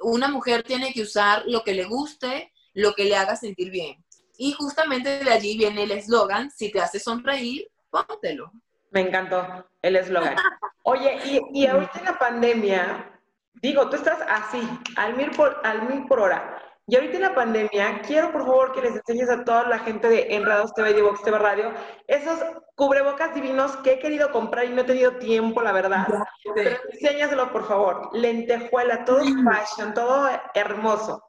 [0.00, 4.04] Una mujer tiene que usar lo que le guste, lo que le haga sentir bien.
[4.38, 8.52] Y justamente de allí viene el eslogan, si te hace sonreír, póntelo.
[8.90, 10.36] Me encantó el eslogan.
[10.82, 13.15] Oye, y, y, ahorita en la pandemia,
[13.62, 14.60] digo, tú estás así,
[14.96, 16.62] al mil por, al mil por hora.
[16.88, 20.08] Y ahorita en la pandemia, quiero por favor que les enseñes a toda la gente
[20.08, 21.74] de Enredados TV y Vox TV Radio
[22.06, 22.38] esos
[22.76, 26.06] cubrebocas divinos que he querido comprar y no he tenido tiempo, la verdad.
[26.54, 28.10] Pero enséñaselo, por favor.
[28.12, 31.24] Lentejuela, todo fashion, todo hermoso.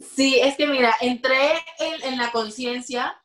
[0.00, 3.22] Sí, es que mira, entré en, la conciencia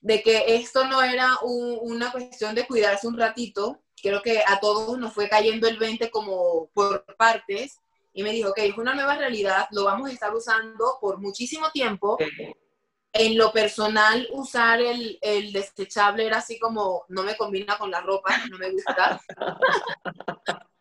[0.00, 3.80] de que esto no era una cuestión de cuidarse un ratito.
[4.02, 7.78] Creo que a todos nos fue cayendo el 20 como por partes
[8.12, 11.70] y me dijo, ok, es una nueva realidad, lo vamos a estar usando por muchísimo
[11.70, 12.18] tiempo.
[13.14, 18.00] En lo personal, usar el, el, desechable era así como, no me combina con la
[18.00, 19.20] ropa, no me gusta.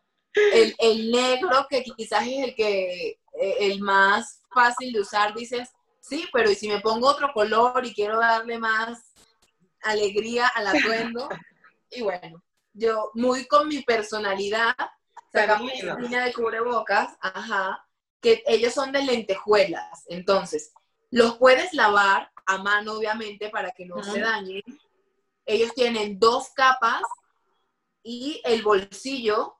[0.53, 5.69] el, el, negro, que quizás es el, que, eh, el más fácil de usar, dices,
[5.99, 9.13] sí, pero ¿y si me pongo otro color y quiero darle más
[9.81, 11.29] alegría al atuendo?
[11.93, 12.41] Y bueno,
[12.71, 14.73] yo muy con mi personalidad,
[15.31, 17.87] sacamos una línea de cubrebocas, ajá,
[18.19, 20.03] que ellos son de lentejuelas.
[20.07, 20.71] Entonces,
[21.09, 24.63] los puedes lavar a mano, obviamente, para que no se dañen.
[25.45, 27.01] Ellos tienen dos capas
[28.03, 29.57] y el bolsillo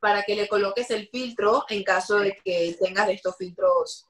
[0.00, 4.06] para que le coloques el filtro en caso de que tengas estos filtros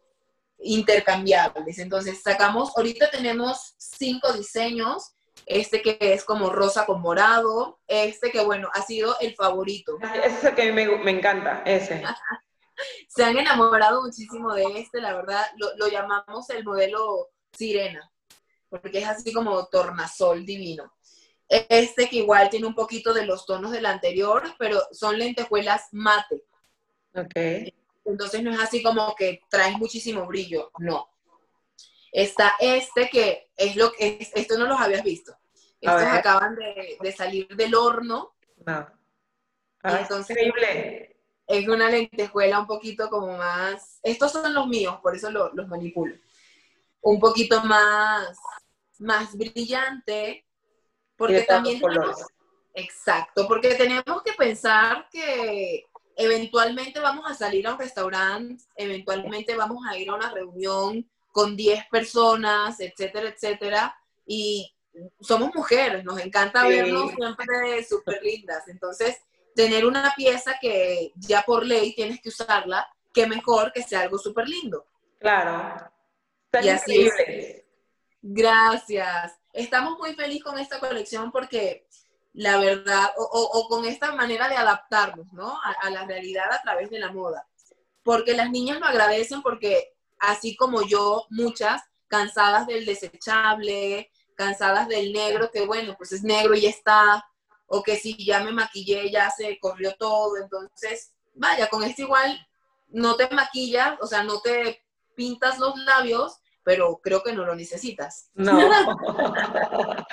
[0.58, 1.78] intercambiables.
[1.78, 5.15] Entonces, sacamos, ahorita tenemos cinco diseños
[5.46, 9.96] este que es como rosa con morado, este que bueno, ha sido el favorito.
[10.02, 12.02] Ese es el que me, me encanta, ese.
[13.08, 18.12] Se han enamorado muchísimo de este, la verdad, lo, lo, llamamos el modelo sirena,
[18.68, 20.92] porque es así como tornasol divino.
[21.48, 26.42] Este que igual tiene un poquito de los tonos del anterior, pero son lentejuelas mate.
[27.14, 27.72] Ok.
[28.04, 31.08] Entonces no es así como que trae muchísimo brillo, no.
[32.16, 35.36] Está este que es lo que, es, esto no los habías visto.
[35.78, 38.34] Estos acaban de, de, salir del horno.
[38.64, 38.88] No.
[39.82, 41.14] Ah, entonces, increíble.
[41.46, 45.68] Es una lentejuela un poquito como más, estos son los míos, por eso lo, los
[45.68, 46.16] manipulo.
[47.02, 48.38] Un poquito más,
[48.98, 50.46] más brillante,
[51.16, 52.26] porque también tenemos,
[52.72, 55.84] exacto, porque tenemos que pensar que
[56.16, 61.06] eventualmente vamos a salir a un restaurante, eventualmente vamos a ir a una reunión,
[61.36, 63.94] con 10 personas, etcétera, etcétera.
[64.24, 64.74] Y
[65.20, 68.66] somos mujeres, nos encanta vernos siempre súper lindas.
[68.68, 69.18] Entonces,
[69.54, 74.16] tener una pieza que ya por ley tienes que usarla, qué mejor que sea algo
[74.16, 74.86] súper lindo.
[75.20, 75.92] Claro.
[76.62, 77.62] y así es.
[78.22, 79.38] Gracias.
[79.52, 81.86] Estamos muy felices con esta colección porque
[82.32, 85.50] la verdad, o, o, con esta manera de adaptarnos, ¿no?
[85.62, 87.46] A, a la realidad a través de la moda.
[88.02, 95.12] Porque las niñas lo agradecen porque así como yo, muchas cansadas del desechable, cansadas del
[95.12, 97.24] negro, que bueno, pues es negro y ya está,
[97.66, 102.46] o que si ya me maquillé, ya se corrió todo, entonces, vaya, con esto igual
[102.88, 104.82] no te maquillas, o sea, no te
[105.14, 108.30] pintas los labios, pero creo que no lo necesitas.
[108.34, 108.58] No.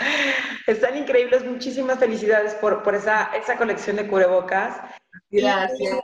[0.68, 1.44] Están increíbles.
[1.44, 4.78] Muchísimas felicidades por, por esa, esa colección de cubrebocas.
[5.30, 6.00] Gracias.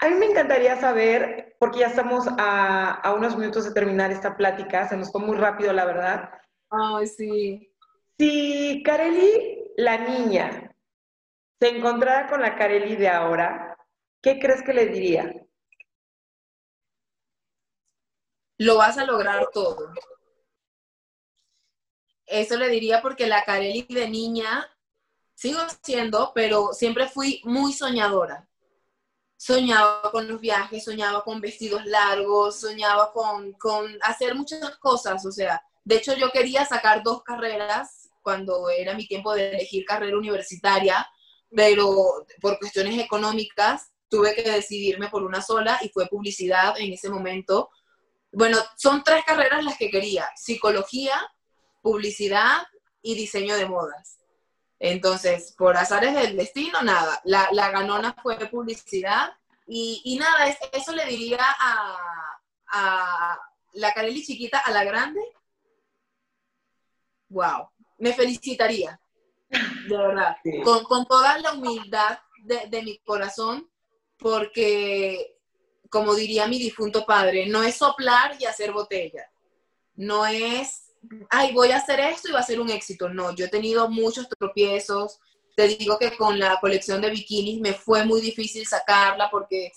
[0.00, 4.36] a mí me encantaría saber, porque ya estamos a, a, unos minutos de terminar esta
[4.36, 6.30] plática, se nos fue muy rápido, la verdad.
[6.70, 7.74] Ay, sí.
[8.18, 10.74] Si Kareli, la niña,
[11.60, 13.76] se encontrara con la Kareli de ahora,
[14.22, 15.32] ¿qué crees que le diría?
[18.58, 19.92] lo vas a lograr todo.
[22.26, 24.66] Eso le diría porque la Kareli de niña
[25.34, 28.48] sigo siendo, pero siempre fui muy soñadora.
[29.36, 35.24] Soñaba con los viajes, soñaba con vestidos largos, soñaba con, con hacer muchas cosas.
[35.26, 39.84] O sea, de hecho yo quería sacar dos carreras cuando era mi tiempo de elegir
[39.84, 41.06] carrera universitaria,
[41.54, 47.10] pero por cuestiones económicas tuve que decidirme por una sola y fue publicidad en ese
[47.10, 47.70] momento
[48.36, 51.14] bueno, son tres carreras las que quería, psicología,
[51.82, 52.62] publicidad
[53.00, 54.18] y diseño de modas.
[54.86, 59.32] Entonces, por azares del destino, nada, la, ganona fue publicidad
[59.66, 63.38] y, nada, eso le diría a,
[63.72, 65.22] la Kareli chiquita, a la grande,
[67.30, 67.66] wow,
[67.96, 69.00] me felicitaría,
[69.88, 73.70] de verdad, con, toda la humildad de, de mi corazón,
[74.18, 75.38] porque
[75.88, 79.30] como diría mi difunto padre, no es soplar y hacer botella.
[79.94, 80.83] No es,
[81.30, 83.08] ay, voy a hacer esto y va a ser un éxito.
[83.08, 85.20] No, yo he tenido muchos tropiezos.
[85.56, 89.72] Te digo que con la colección de bikinis me fue muy difícil sacarla porque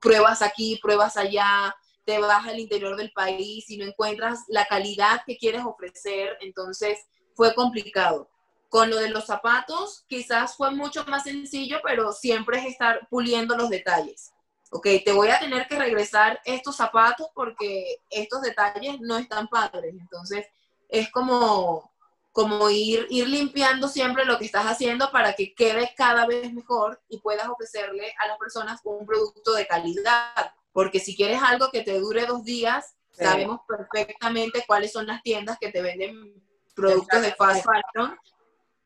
[0.00, 1.74] pruebas aquí, pruebas allá,
[2.04, 6.36] te vas al interior del país y no encuentras la calidad que quieres ofrecer.
[6.40, 6.98] Entonces
[7.34, 8.28] fue complicado.
[8.68, 13.56] Con lo de los zapatos, quizás fue mucho más sencillo, pero siempre es estar puliendo
[13.56, 14.32] los detalles
[14.72, 19.94] ok, te voy a tener que regresar estos zapatos porque estos detalles no están padres.
[19.98, 20.46] Entonces,
[20.88, 21.92] es como,
[22.32, 27.02] como ir, ir limpiando siempre lo que estás haciendo para que quede cada vez mejor
[27.08, 30.54] y puedas ofrecerle a las personas un producto de calidad.
[30.72, 35.58] Porque si quieres algo que te dure dos días, sabemos perfectamente cuáles son las tiendas
[35.58, 36.42] que te venden
[36.74, 38.18] productos de fast fashion,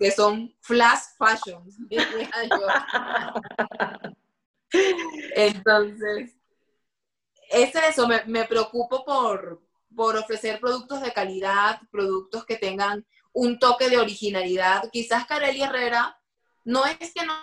[0.00, 1.62] que son flash fashion.
[5.34, 6.32] Entonces,
[7.50, 9.62] es eso, me, preocupo por,
[9.94, 14.88] por ofrecer productos de calidad, productos que tengan un toque de originalidad.
[14.90, 16.18] Quizás Carely Herrera
[16.64, 17.34] no es que no,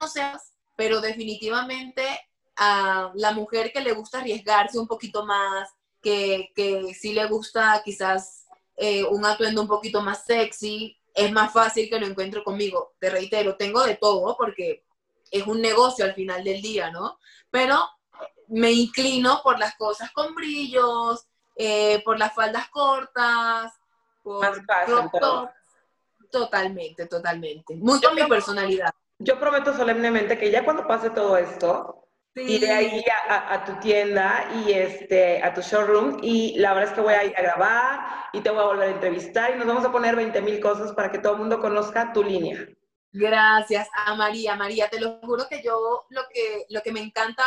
[0.00, 2.02] no seas, pero definitivamente
[2.56, 5.68] a la mujer que le gusta arriesgarse un poquito más,
[6.00, 11.52] que, que sí le gusta quizás eh, un atuendo un poquito más sexy, es más
[11.52, 12.94] fácil que lo encuentre conmigo.
[12.98, 14.84] Te reitero, tengo de todo porque
[15.32, 17.18] es un negocio al final del día, ¿no?
[17.50, 17.88] Pero
[18.48, 21.26] me inclino por las cosas con brillos,
[21.56, 23.72] eh, por las faldas cortas,
[24.22, 24.62] por
[26.30, 27.76] Totalmente, totalmente.
[27.76, 28.90] Muy con mi personalidad.
[29.18, 34.72] Yo prometo solemnemente que ya cuando pase todo esto, iré ahí a, tu tienda y
[34.72, 38.00] este, a tu showroom y la verdad es que voy a ir a grabar
[38.32, 40.92] y te voy a volver a entrevistar y nos vamos a poner 20 mil cosas
[40.92, 42.66] para que todo el mundo conozca tu línea.
[43.12, 44.56] Gracias a María.
[44.56, 47.44] María, te lo juro que yo lo que, lo que me encanta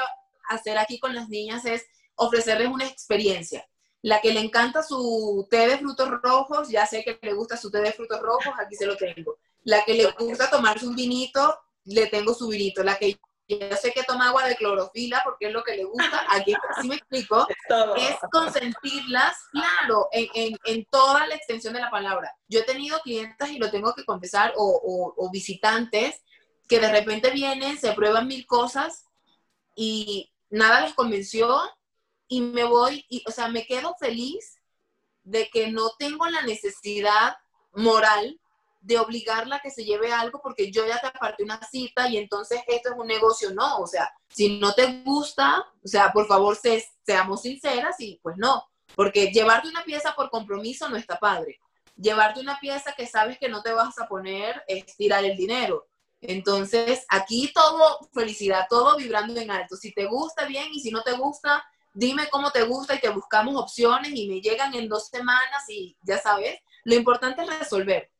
[0.48, 1.86] hacer aquí con las niñas es
[2.16, 3.68] ofrecerles una experiencia.
[4.02, 7.72] La que le encanta su té de frutos rojos, ya sé que le gusta su
[7.72, 9.40] té de frutos rojos, aquí se lo tengo.
[9.64, 12.84] La que le gusta tomarse un vinito, le tengo su vinito.
[12.84, 16.26] La que yo sé que toma agua de clorofila porque es lo que le gusta,
[16.30, 17.48] aquí así me explico,
[17.98, 22.36] es, consentirlas, claro, en, en, toda la extensión de la palabra.
[22.48, 26.22] Yo he tenido clientes, y lo tengo que confesar, o, o, visitantes,
[26.68, 29.06] que de repente vienen, se prueban mil cosas
[29.76, 31.60] y nada les convenció
[32.28, 34.60] y me voy, y, o sea, me quedo feliz
[35.24, 37.36] de que no tengo la necesidad
[37.74, 38.40] moral
[38.86, 42.18] de obligarla a que se lleve algo porque yo ya te aparté una cita y
[42.18, 46.28] entonces esto es un negocio, no, o sea, si no te gusta, o sea, por
[46.28, 46.56] favor
[47.04, 48.64] seamos sinceras y pues no,
[48.96, 51.60] porque llevarte una pieza por compromiso no está padre.
[51.98, 55.88] Llevarte una pieza que sabes que no te vas a poner es tirar el dinero.
[56.22, 59.76] Entonces, aquí todo felicidad, todo vibrando en alto.
[59.78, 61.64] Si te gusta bien y si no te gusta,
[61.94, 65.98] dime cómo te gusta y te buscamos opciones y me llegan en dos semanas y
[66.02, 68.12] ya sabes, lo importante es resolver.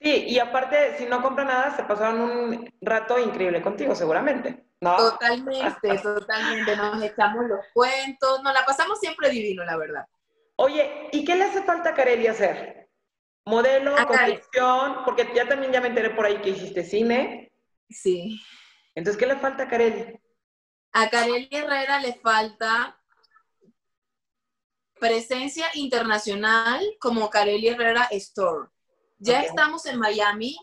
[0.00, 4.66] Sí, y aparte, si no compra nada, se pasaron un rato increíble contigo, seguramente.
[4.80, 4.96] ¿no?
[4.96, 6.76] Totalmente, totalmente.
[6.76, 10.06] Nos echamos los cuentos, nos la pasamos siempre divino, la verdad.
[10.56, 12.88] Oye, ¿y qué le hace falta a Kareli hacer?
[13.46, 17.52] Modelo, conducción, porque ya también ya me enteré por ahí que hiciste cine.
[17.90, 18.40] Sí.
[18.94, 20.18] Entonces, ¿qué le falta a Carelli?
[20.92, 22.98] A Carelli Herrera le falta
[24.98, 28.68] presencia internacional como Carelli Herrera Store.
[29.24, 30.54] Ya estamos en Miami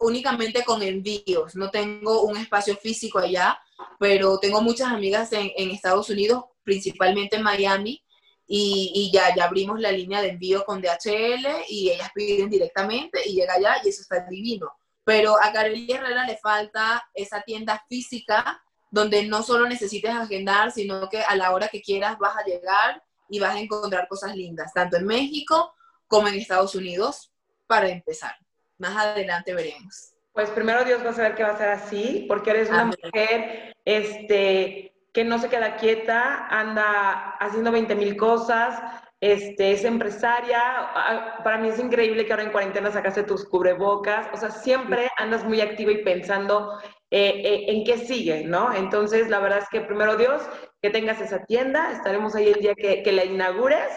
[0.00, 3.56] únicamente con envíos, no tengo un espacio físico allá,
[4.00, 8.02] pero tengo muchas amigas en, Estados Unidos, principalmente en Miami,
[8.44, 13.34] y, ya, ya abrimos la línea de envío con DHL y ellas piden directamente y
[13.34, 14.72] llega allá y eso está divino.
[15.04, 21.08] Pero a Carelli Herrera le falta esa tienda física donde no solo necesites agendar, sino
[21.08, 24.72] que a la hora que quieras vas a llegar y vas a encontrar cosas lindas,
[24.74, 25.72] tanto en México
[26.08, 27.31] como en Estados Unidos,
[27.72, 28.36] para empezar.
[28.76, 30.12] Más adelante veremos.
[30.32, 33.74] Pues primero Dios va a saber que va a ser así, porque eres una mujer
[33.86, 38.78] este, que no se queda quieta, anda haciendo 20 mil cosas,
[39.22, 40.60] este, es empresaria.
[40.62, 44.26] Ah, para mí es increíble que ahora en cuarentena sacaste tus cubrebocas.
[44.34, 46.78] O sea, siempre andas muy activa y pensando
[47.10, 48.74] eh, eh, en qué sigue, ¿no?
[48.74, 50.42] Entonces, la verdad es que primero Dios,
[50.82, 53.94] que tengas esa tienda, estaremos ahí el día que, la inaugures.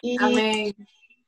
[0.00, 0.74] Y, Amén.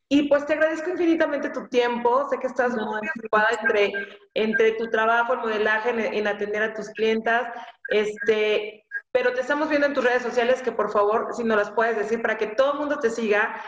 [0.09, 3.92] Y pues te agradezco infinitamente tu tiempo, sé que estás muy ocupada entre,
[4.34, 7.48] entre tu trabajo, el modelaje, en, atender a tus clientas,
[7.88, 11.70] este, pero te estamos viendo en tus redes sociales que por favor, si nos las
[11.70, 13.61] puedes decir, para que todo el mundo te siga.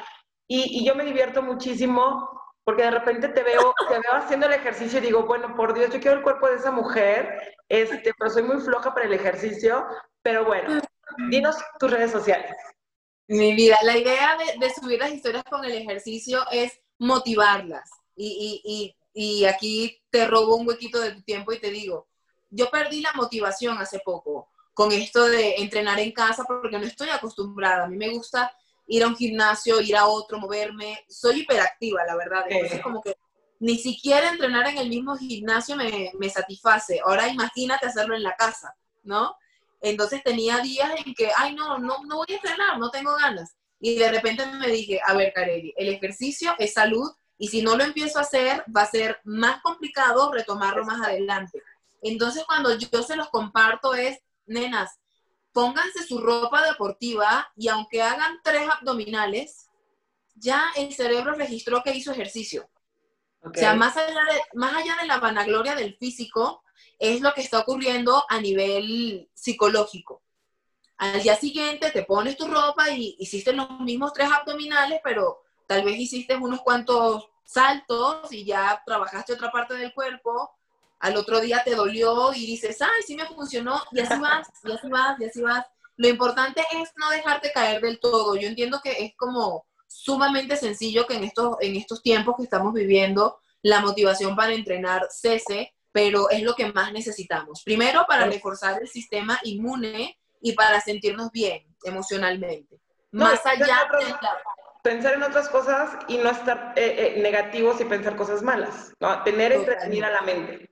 [0.49, 2.29] Y, y yo me divierto muchísimo
[2.67, 5.89] porque de repente te veo, te veo haciendo el ejercicio y digo, bueno, por Dios,
[5.93, 9.87] yo quiero el cuerpo de esa mujer, este, pero soy muy floja para el ejercicio,
[10.21, 10.81] pero bueno,
[11.31, 12.57] dinos tus redes sociales.
[13.29, 17.91] Mi vida, la idea de, subir las historias con el ejercicio es motivarlas.
[18.15, 22.09] Y, y, y, aquí te robo un huequito de tu tiempo y te digo,
[22.51, 27.09] yo perdí la motivación hace poco con esto de entrenar en casa porque no estoy
[27.09, 27.85] acostumbrada.
[27.85, 28.53] A mí me gusta
[28.87, 31.05] ir a un gimnasio, ir a otro, moverme.
[31.09, 32.45] Soy hiperactiva, la verdad.
[32.49, 33.17] Entonces, como que
[33.59, 37.01] ni siquiera entrenar en el mismo gimnasio me, me satisface.
[37.05, 39.35] Ahora imagínate hacerlo en la casa, ¿no?
[39.89, 43.55] Entonces tenía días en que, ay, no, no, no voy a entrenar, no tengo ganas.
[43.79, 47.09] Y de repente me dije, a ver, Carelli, el ejercicio es salud
[47.39, 51.63] y si no lo empiezo a hacer, va a ser más complicado retomarlo más adelante.
[52.03, 54.99] Entonces cuando yo se los comparto es, nenas,
[55.53, 59.69] pónganse su ropa deportiva y aunque hagan tres abdominales,
[60.35, 62.69] ya el cerebro registró que hizo ejercicio.
[63.47, 66.63] O sea, más allá, de, más allá de la vanagloria del físico,
[66.99, 70.23] es lo que está ocurriendo a nivel psicológico.
[70.99, 75.85] Al día siguiente te pones tu ropa y hiciste los mismos tres abdominales, pero tal
[75.85, 80.51] vez hiciste unos cuantos saltos y ya trabajaste otra parte del cuerpo.
[80.99, 84.73] Al otro día te dolió y dices, ay, sí me funcionó, y así vas, y
[84.73, 85.67] así vas, y así vas.
[85.97, 88.35] Lo importante es no dejarte caer del todo.
[88.37, 92.73] Yo entiendo que es como sumamente sencillo que en estos, en estos tiempos que estamos
[92.73, 97.63] viviendo, la motivación para entrenar cese, pero es lo que más necesitamos.
[97.65, 102.81] Primero, para reforzar el sistema inmune y para sentirnos bien emocionalmente.
[103.11, 104.15] más allá de
[104.83, 108.93] Pensar en otras cosas y no estar eh, eh, negativos y pensar cosas malas.
[109.01, 109.21] ¿no?
[109.25, 110.71] Tener entretenir a la mente.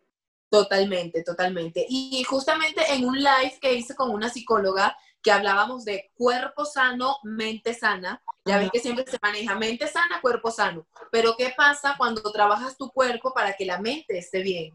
[0.49, 1.85] Totalmente, totalmente.
[1.89, 7.17] Y justamente en un live que hice con una psicóloga que hablábamos de cuerpo sano,
[7.23, 8.23] mente sana.
[8.45, 10.87] Ya ves que siempre se maneja mente sana, cuerpo sano.
[11.11, 14.75] Pero ¿qué pasa cuando trabajas tu cuerpo para que la mente esté bien?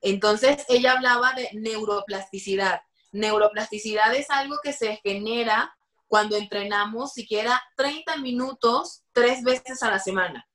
[0.00, 2.80] Entonces, ella hablaba de neuroplasticidad.
[3.12, 5.76] Neuroplasticidad es algo que se genera
[6.08, 10.48] cuando entrenamos siquiera 30 minutos tres veces a la semana.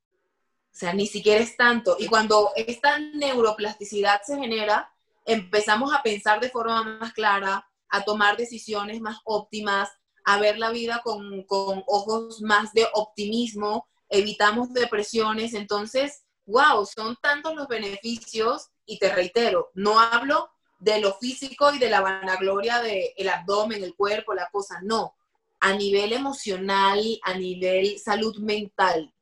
[0.73, 1.97] O sea, ni siquiera es tanto.
[1.99, 4.91] Y cuando esta neuroplasticidad se genera,
[5.25, 9.89] empezamos a pensar de forma más clara, a tomar decisiones más óptimas,
[10.25, 15.53] a ver la vida con, con ojos más de optimismo, evitamos depresiones.
[15.53, 21.77] Entonces, wow, son tantos los beneficios y te reitero, no hablo de lo físico y
[21.77, 25.15] de la vanagloria del abdomen, el cuerpo, la cosa, no.
[25.59, 29.13] A nivel emocional, a nivel salud mental.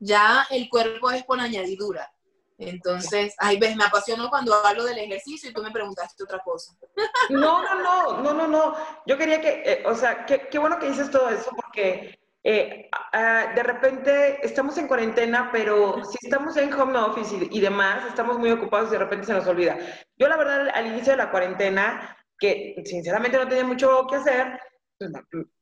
[0.00, 2.12] Ya el cuerpo es por añadidura.
[2.58, 6.72] Entonces, ay, ves, me apasionó cuando hablo del ejercicio y tú me preguntaste otra cosa.
[7.30, 8.74] No, no, no, no, no, no.
[9.06, 12.90] Yo quería que, eh, o sea, qué bueno que dices todo eso porque eh,
[13.54, 18.50] de repente estamos en cuarentena, pero si estamos en home office y, demás, estamos muy
[18.50, 19.78] ocupados y de repente se nos olvida.
[20.18, 24.60] Yo la verdad al inicio de la cuarentena, que sinceramente no tenía mucho que hacer,
[24.98, 25.10] pues,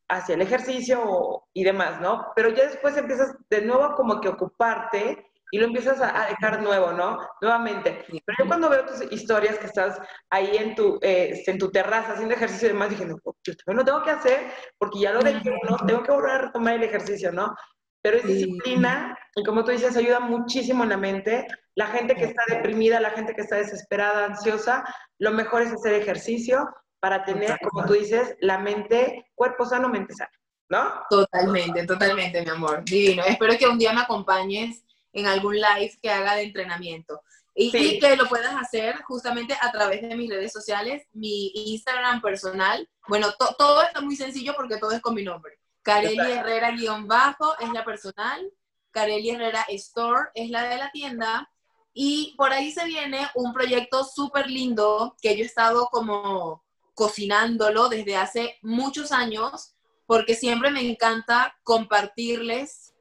[0.09, 2.33] hacía el ejercicio y demás, ¿no?
[2.35, 6.93] Pero ya después empiezas de nuevo como que ocuparte y lo empiezas a, dejar nuevo,
[6.93, 7.19] ¿no?
[7.43, 8.05] Nuevamente.
[8.09, 10.01] Pero yo cuando veo tus historias que estás
[10.31, 13.85] ahí en tu, eh, en tu terraza haciendo ejercicio y demás, dije, no, yo no
[13.85, 15.77] tengo que hacer porque ya lo dejé, ¿no?
[15.87, 17.55] Tengo que volver a retomar el ejercicio, ¿no?
[18.03, 21.47] pero es disciplina y como tú dices, ayuda muchísimo en la mente.
[21.77, 24.85] La gente que está deprimida, la gente que está desesperada, ansiosa,
[25.19, 26.69] lo mejor es hacer ejercicio
[27.01, 30.33] para tener, como tú dices, la mente, cuerpo sano, mente sana,
[30.69, 31.03] ¿no?
[31.09, 32.85] Totalmente, totalmente, mi amor.
[32.85, 33.23] Divino.
[33.25, 37.23] Espero que un día me acompañes en algún live que haga de entrenamiento.
[37.55, 42.89] Y, que lo puedas hacer justamente a través de mis redes sociales, mi Instagram personal.
[43.07, 45.59] Bueno, todo está muy sencillo porque todo es con mi nombre.
[45.83, 48.51] Carely Herrera guion bajo es la personal.
[48.91, 51.51] Carely Herrera Store es la de la tienda.
[51.93, 57.91] Y por ahí se viene un proyecto súper lindo que yo he estado como cocinándolo
[57.91, 59.75] desde hace muchos años
[60.07, 62.95] porque siempre me encanta compartirles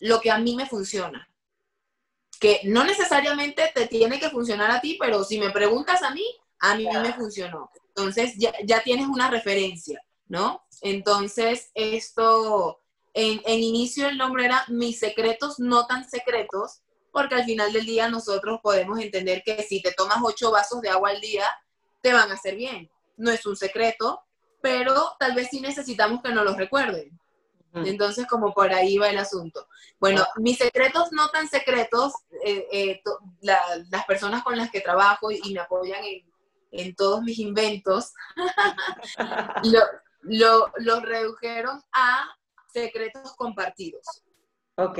[0.00, 1.27] lo que a mí me funciona
[2.38, 6.24] que no necesariamente te tiene que funcionar a ti, pero si me preguntas a mí,
[6.60, 7.70] a mí me funcionó.
[7.88, 10.62] Entonces ya, ya, tienes una referencia, ¿no?
[10.82, 12.80] Entonces esto,
[13.14, 16.82] en, en inicio el nombre era Mis secretos no tan secretos,
[17.12, 20.90] porque al final del día nosotros podemos entender que si te tomas ocho vasos de
[20.90, 21.44] agua al día,
[22.02, 22.90] te van a hacer bien.
[23.16, 24.22] No es un secreto,
[24.60, 27.18] pero tal vez sí necesitamos que nos lo recuerden.
[27.74, 29.68] Entonces, como por ahí va el asunto.
[30.00, 32.12] Bueno, mis secretos no tan secretos,
[32.44, 33.02] eh, eh,
[33.42, 36.02] las personas con las que trabajo y, me apoyan
[36.70, 38.12] en, todos mis inventos,
[40.22, 42.36] lo, los redujeron a
[42.72, 44.22] secretos compartidos.
[44.76, 44.98] Ok.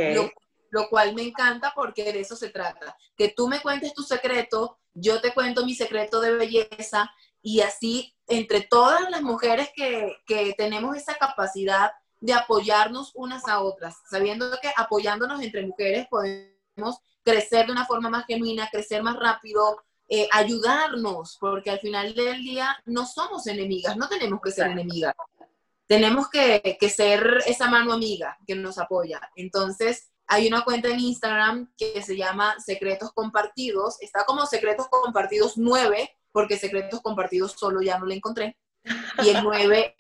[0.71, 2.97] Lo, cual me encanta porque de eso se trata.
[3.17, 7.11] Que tú me cuentes tu secreto, yo te cuento mi secreto de belleza
[7.41, 13.61] y así entre todas las mujeres que, que tenemos esa capacidad de apoyarnos unas a
[13.61, 19.17] otras, sabiendo que apoyándonos entre mujeres podemos crecer de una forma más genuina, crecer más
[19.17, 24.69] rápido, eh, ayudarnos, porque al final del día no somos enemigas, no tenemos que ser
[24.69, 25.15] enemigas.
[25.87, 29.21] Tenemos que, que ser esa mano amiga que nos apoya.
[29.37, 33.97] Entonces, hay una cuenta en Instagram que se llama Secretos Compartidos.
[34.03, 38.59] Está como Secretos Compartidos 9, porque Secretos Compartidos solo ya no la encontré.
[39.25, 39.97] Y el 9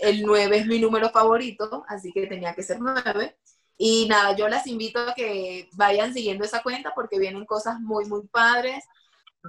[0.00, 3.36] el 9 es mi número favorito, así que tenía que ser 9.
[3.78, 8.06] Y nada, yo las invito a que vayan siguiendo esa cuenta porque vienen cosas muy,
[8.06, 8.84] muy padres.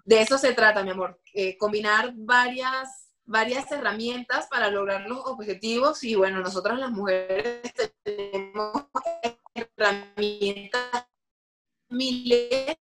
[0.06, 6.04] De eso se trata, mi amor, eh, combinar varias, varias herramientas para lograr los objetivos
[6.04, 7.62] y bueno, nosotras las mujeres
[8.04, 8.86] tenemos
[9.54, 11.08] herramientas
[11.90, 12.78] miles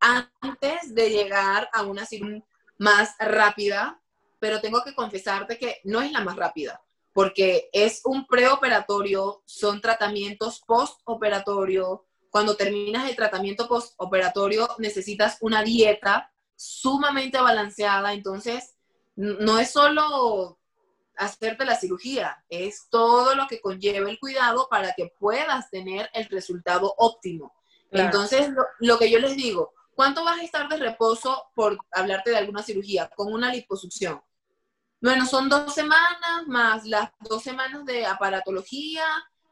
[0.00, 2.44] antes de llegar a una situación
[2.78, 4.00] más rápida
[4.38, 6.82] pero tengo que confesarte que no es la más rápida,
[7.12, 12.06] porque es un preoperatorio, son tratamientos postoperatorio.
[12.30, 18.74] Cuando terminas el tratamiento postoperatorio necesitas una dieta sumamente balanceada, entonces
[19.16, 20.58] no es solo
[21.16, 26.26] hacerte la cirugía, es todo lo que conlleva el cuidado para que puedas tener el
[26.26, 27.52] resultado óptimo.
[27.90, 32.30] Entonces, lo, lo, que yo les digo, ¿cuánto vas a estar de reposo por hablarte
[32.30, 33.10] de alguna cirugía?
[33.16, 34.22] Con una liposucción.
[35.00, 39.04] Bueno, son dos semanas más las dos semanas de aparatología.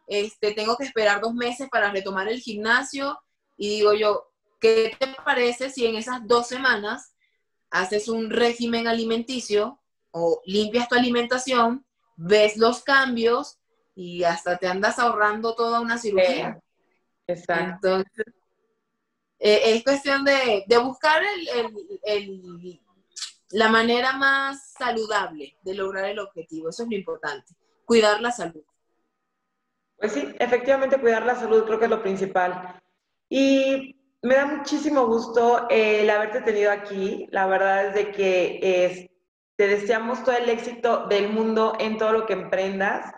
[0.08, 3.18] Este, tengo que esperar dos meses para retomar el gimnasio.
[3.56, 7.14] Y digo yo, ¿qué te parece si en esas dos semanas
[7.70, 9.80] haces un régimen alimenticio
[10.10, 11.86] o limpias tu alimentación,
[12.16, 13.58] ves los cambios
[13.94, 16.60] y hasta te andas ahorrando toda una cirugía?
[17.26, 17.98] exacto.
[17.98, 18.34] Entonces,
[19.38, 21.22] eh, es cuestión de, buscar
[22.04, 22.80] el
[23.50, 26.68] la manera más saludable de lograr el objetivo.
[26.68, 28.62] Eso es lo importante, cuidar la salud.
[29.96, 32.80] Pues sí, efectivamente cuidar la salud creo que es lo principal.
[33.28, 37.26] Y me da muchísimo gusto el haberte tenido aquí.
[37.30, 39.10] La verdad es de que
[39.56, 43.12] te deseamos todo el éxito del mundo en todo lo que emprendas.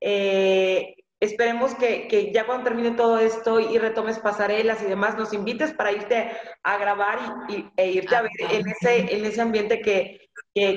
[0.00, 5.72] Eh, esperemos que, ya cuando termine todo esto y retomes pasarelas y demás, nos invites
[5.72, 6.30] para irte
[6.62, 7.18] a grabar
[7.48, 10.20] y, e irte a ver en ese, en ese ambiente que,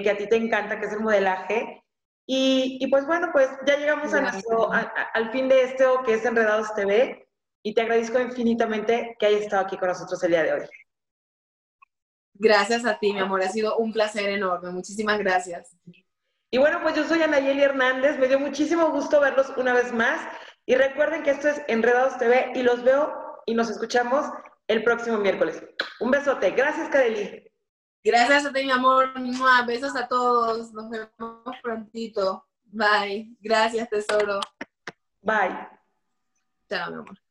[0.10, 1.84] a ti te encanta, que es el modelaje.
[2.26, 6.74] Y, pues bueno, pues ya llegamos a nuestro, al fin de esto que es Enredados
[6.76, 7.26] TV
[7.64, 10.68] y te agradezco infinitamente que hayas estado aquí con nosotros el día de hoy.
[12.34, 14.72] Gracias a ti, mi amor, ha sido un placer enorme.
[14.72, 15.76] Muchísimas gracias.
[16.50, 20.20] Y bueno, pues yo soy Anayeli Hernández, me dio muchísimo gusto verlos una vez más.
[20.66, 23.14] Y recuerden que esto es Enredados TV y los veo
[23.46, 24.26] y nos escuchamos
[24.68, 25.64] el próximo miércoles.
[26.00, 26.52] Un besote.
[26.52, 27.50] Gracias, Kadeli.
[28.04, 29.12] Gracias a ti, mi amor.
[29.66, 30.72] Besos a todos.
[30.74, 32.46] Nos vemos prontito.
[32.66, 33.36] Bye.
[33.40, 34.40] Gracias, tesoro.
[35.22, 35.68] Bye.
[36.70, 37.27] Chao, mi amor.